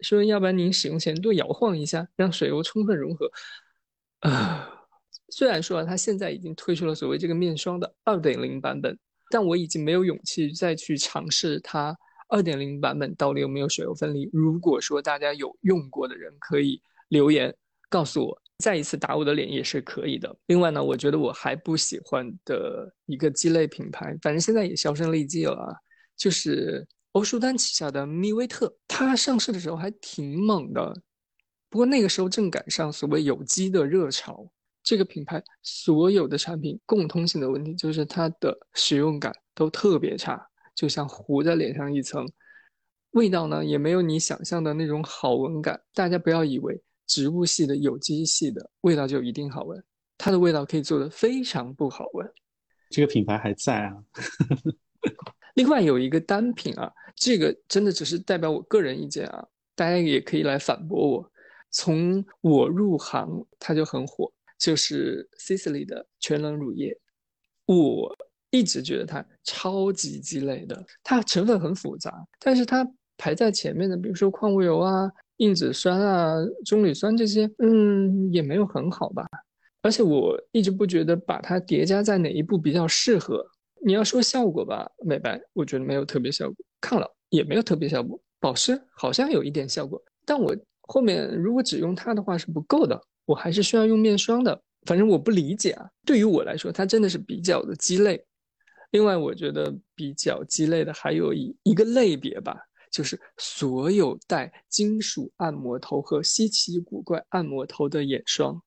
[0.00, 3.30] 说要不然您使用前多摇晃一下，让水油充分融合。
[4.20, 4.68] 啊，
[5.28, 8.98] 虽然说它现在已经推出了所谓这个面霜的二点零版本，
[9.30, 11.96] 但我已经没有勇气再去尝试它
[12.28, 14.28] 二点零版本到底有没有水油分离。
[14.32, 17.54] 如果说大家有用过的人，可以留言
[17.88, 20.36] 告诉我，再一次打我的脸也是可以的。
[20.46, 25.74] 另外呢，我觉得我还不喜欢的一个鸡肋品牌，反正现在也销声匿迹了，
[26.16, 30.94] 就是欧舒丹旗下的蜜威特，它上市的时候还挺猛的。
[31.68, 34.46] 不过那个时候正赶上所谓有机的热潮，
[34.82, 40.40] 这个品牌所有的产品共通性的问题就是它的使用感都特别差，
[40.74, 42.28] 就像糊在脸上一层。
[43.12, 45.80] 味道呢，也没有你想象的那种好闻感。
[45.94, 46.80] 大家不要以为
[47.10, 49.82] 植物系的、有机系的味道就一定好闻，
[50.16, 52.32] 它的味道可以做的非常不好闻。
[52.88, 53.96] 这个品牌还在啊。
[55.54, 59.44] 另外有一个单品啊，这个真的只是代表我个人意见啊，
[59.74, 61.32] 大家也可以来反驳我。
[61.72, 66.96] 从我入行，它就很火，就是 Sisley 的全能乳液。
[67.66, 68.16] 我
[68.50, 79.26] 一直觉得它超级鸡肋的，它成分很复杂，但是它排在前面的，比如说矿物油啊、硬脂酸啊、棕榈酸这些，嗯，也没有很好吧。
[79.82, 83.44] 而且我一直不觉得把它叠加在哪一步比较适合。
[83.82, 94.60] 你要说效果吧，美白我觉得没有特别效果，抗老也没有特别效果，保湿好像有一点效果，但我后面如果只用它的话是不够的，我还是需要用面霜的。
[94.86, 98.22] 反正我不理解啊，对于我来说，它真的是比较的鸡肋。
[98.90, 102.56] 另外，我觉得比较鸡肋的还有一一个类别吧，
[102.90, 108.62] 就是所有带金属按摩头和稀奇古怪按摩头的眼霜，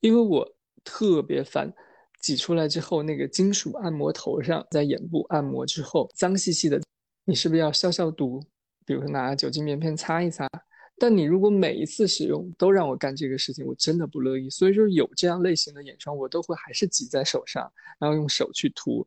[0.00, 1.72] 因为我特别烦。
[2.18, 6.80] 挤出来之后，那个金属按摩头上，在眼部按摩之后，脏兮兮的，
[7.24, 8.42] 你是不是要消消毒？
[8.84, 10.48] 比如说拿酒精棉片擦一擦。
[10.98, 14.50] 但你如果每一次使用都让我干这个事情，我真的不乐意。
[14.50, 19.06] 所以说有这样类型的眼霜，我都会还是挤在手上，然后用手去涂。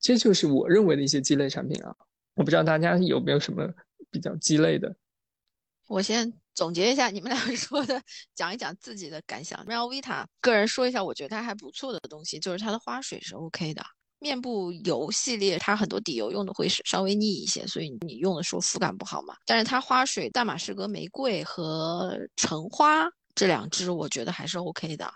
[0.00, 1.94] 这就是我认为的一些鸡肋产品啊。
[2.36, 3.68] 我不知道大家有没有什么
[4.12, 4.94] 比较鸡肋的。
[5.88, 6.32] 我先。
[6.56, 8.00] 总结一下你们俩说的，
[8.34, 9.62] 讲一讲自己的感想。
[9.66, 13.84] Melvita，个人说一下，我觉得它还不错的东西，就是它的花水是 OK 的。
[14.18, 19.36] 面部油系列，它很多底油用的会是稍微腻一些，所以你用的时候肤感不好嘛。
[19.44, 25.12] 但是它花水大马士革玫瑰和橙花这两支，我觉得还是 OK 的。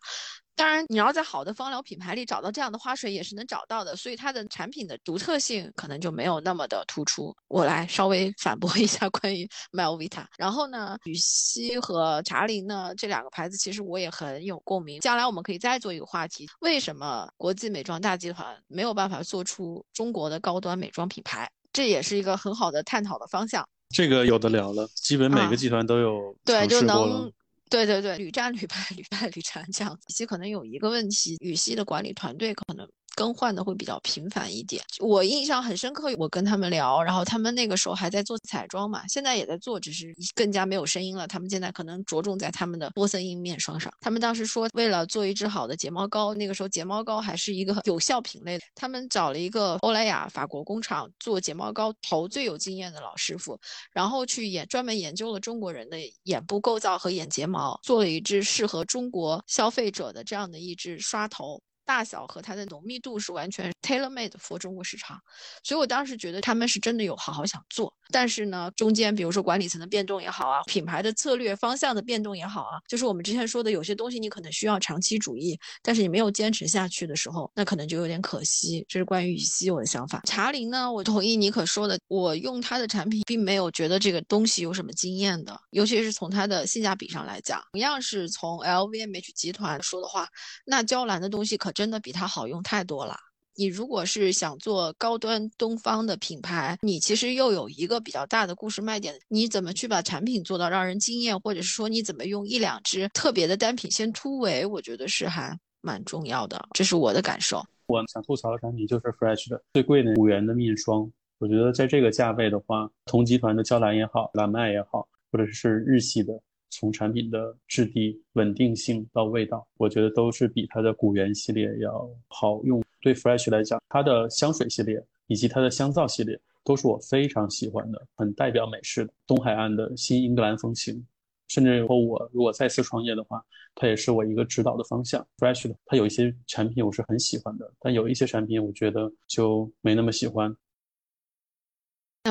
[0.60, 7.34] 当然，你要在好的芳疗品牌里找到这样的花水也是能找到的，所以它的产品的独特性可能就没有那么的突出。
[7.48, 10.26] 我来稍微反驳一下关于 Melvita。
[10.36, 15.00] 然后呢，羽西和茶林呢这两个牌子其实我也很有共鸣。
[15.00, 21.50] 将来我们可以再做一个话题：为什么国际美妆大集团没有办法做出中国的高端美妆品牌？
[21.72, 23.66] 这也是一个很好的探讨的方向。
[23.88, 27.32] 这个有的聊了，基本每个集团都有对，就能。
[27.70, 30.02] 对对对，屡战屡败，屡败屡战这样子。
[30.08, 32.90] 羽西可能有一个问题，羽西的管理团队可能。
[33.20, 34.82] 更换的会比较频繁一点。
[34.98, 41.28] 我印象很深刻，我跟他们聊，然后他们那个时候还在做彩妆嘛，现在也在做，只是更加没有声音了。
[41.28, 43.92] 他们现在可能着重在他们的玻色因面霜上。
[44.00, 53.60] 他们当时说，为了做一支好的睫毛膏，那个时候睫毛膏还是一个有效品类，他们找了一个欧莱雅法国工厂做睫毛膏头最有经验的老师傅，
[53.92, 61.60] 然后去研专门研究了中国人的眼部构造和眼睫毛，做了一支适合中国消费者的这样的一支刷头。
[61.90, 65.20] 大小和它的浓密度是完全 tailor made for 中国市场，
[65.64, 78.86] 所以我当时觉得他们是真的有好好想做，但是呢，中间比如说管理层的变动也好啊，品牌的策略方向的变动也好啊，就是我们之前说的有些东西你可能需要长期主义，但是你没有坚持下去的时候，那可能就有点可惜。
[78.88, 80.22] 这是关于羽西我的想法。
[80.24, 90.28] 茶林呢，我同意尼可说的，我用它的产品并没有觉得这个东西有什么惊艳的，尤其是从它的性价比上来讲，同样是从 LVMH 集团说的话，
[90.64, 91.74] 那娇兰的东西可。
[91.80, 93.16] 真的比它好用太多了。
[93.56, 106.62] 你如果是想做高端东方的品牌，你其实又有一个比较大的故事卖点，你怎么去把产品做到让人惊艳，或者是说你怎么用一两支特别的单品先突围，我觉得是还蛮重要的。
[106.74, 107.64] 这是我的感受。
[107.86, 116.34] 我想吐槽的产品就是 Fresh 的最贵的五元的面霜，我觉得在这个价位的话，同集团的娇兰也好，蓝麦也好，或者是日系的。
[116.70, 122.82] 从产品的质地稳定性到味道，我觉得都是比它的古源系列要好用。
[123.00, 131.04] 对 Fresh 来讲，它的香水系列以及它的香皂系列都是我非常喜欢的，很代表美式的东海岸的新英格兰风情。
[131.48, 133.42] 甚至以后我如果再次创业的话，
[133.74, 135.26] 它也是我一个指导的方向。
[135.36, 140.54] Fresh 的它有一些产品我是很喜欢的，但有一些产品我觉得就没那么喜欢。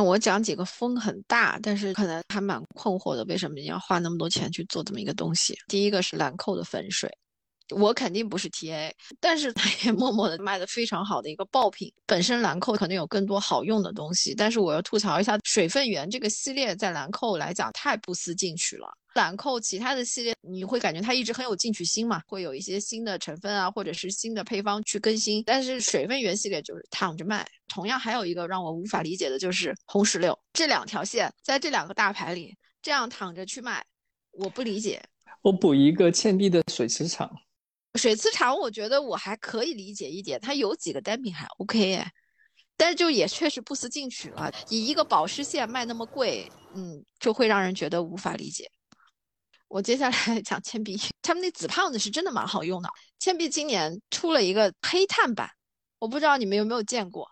[0.03, 5.57] 我讲几个风很大，但是可能还蛮困惑的，为什么你要花那么多钱去做这么一个东西？
[5.67, 7.09] 第一个是兰蔻的粉水，
[7.75, 11.91] 我肯定不是 TA，但是它也默默的卖的非常好的一个爆品。
[12.05, 18.87] 本身兰蔻可能有更多好用的东西，但是我要吐槽一下水分源这个系列，在兰蔻来讲太不思进取了。
[19.15, 25.43] 兰蔻其他的系列，你会感觉它一直很有进取心嘛，会有一些新的成分啊，或者是新的配方去更新。
[25.45, 27.47] 但是水分源系列就是躺着卖。
[27.67, 33.83] 同样还有一个让我无法理解的就是红石榴这两条线，在这两个大牌里这样躺着去卖，
[34.31, 35.01] 我不理解。
[35.41, 37.31] 我补一个倩碧的水磁场，
[37.95, 42.11] 水磁场我觉得我还可以理解一点，它有几个单品还 OK 哎，
[42.75, 44.51] 但是就也确实不思进取了。
[44.69, 48.69] 以一个保湿线卖那么贵，嗯，就会让人觉得无法理解。
[49.69, 52.89] 我接下来 讲铅笔，他们那紫胖子是真的蛮好用的。
[53.19, 55.49] 铅笔今年出了一个黑炭版，
[55.99, 57.27] 我不知道你们有没有见过，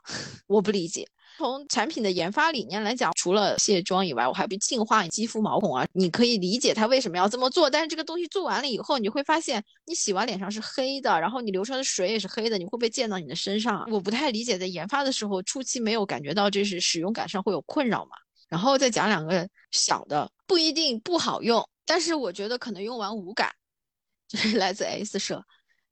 [0.47, 1.07] 我不理解。
[1.37, 5.85] 从产品的研发理念来讲，除了卸妆以外，我还比净化肌肤毛孔啊。
[5.93, 13.87] 你可以理解它为什么要这么做，但是这个东西做完了以后，你会发现你洗完脸上是黑的，然后你流出来的水也是黑的，你会不会溅到你的身上？
[13.91, 18.11] 我不太理解，在研发的时候初期没有感觉到这是使用感上会有困扰嘛？
[18.49, 23.53] 然后再讲两个小的，不一定不好用，但是我觉得可能用完无感，
[24.27, 25.43] 就是来自 S 社，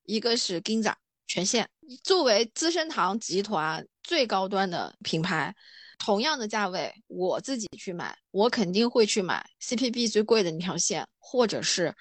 [0.04, 0.94] 一个是 Ginza
[1.28, 1.70] 全线，
[2.04, 3.86] 作为资生堂集团。
[4.08, 5.56] 最高端的品牌，
[5.98, 11.92] 同样的价位，我自己去买，我肯定会去买 CPB 最贵的那条线，或者是，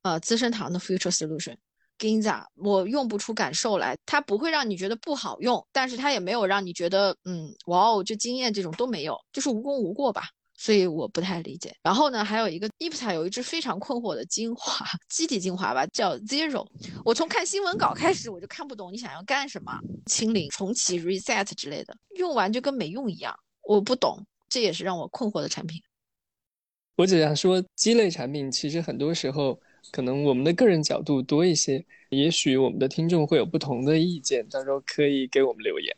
[0.00, 1.54] 呃，资生堂的 Future Solution
[1.98, 10.30] Ginza，我用不出感受来，它不会让你觉得不好用，但是它也没有让你觉得，嗯，哇哦，就惊艳这种都没有，就是无功无过吧。
[10.60, 11.74] 所以我不太理解。
[11.82, 16.66] 然后呢，还有一个 e p t a 有一支非常困惑的精华，基底精华吧，叫 Zero。
[17.02, 19.72] 我从看新闻稿开始，我就看不懂你想要干什么，
[20.04, 25.80] 清零、重启、reset 之类的，用完就跟没用一样，我不懂，这也是让我困惑的产品。
[26.96, 29.58] 我只想说，鸡肋产品其实很多时候
[29.90, 35.96] 可能我们的个人角度多一些，也许我们的听众会有不同的意见，到时候可以给我们留言。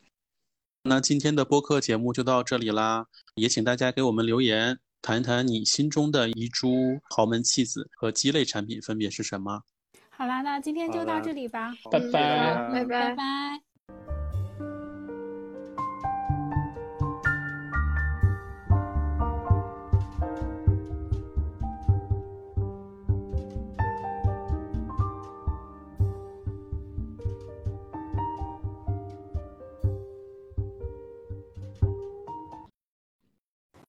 [0.85, 3.05] 那今天的播客节目就到这里啦，
[3.35, 9.61] 也请大家给我们留言，谈一谈你心中的遗珠豪门弃子和鸡肋产品分别是什么。
[10.09, 13.72] 好啦，那今天就到这里吧，拜拜，拜拜，拜拜。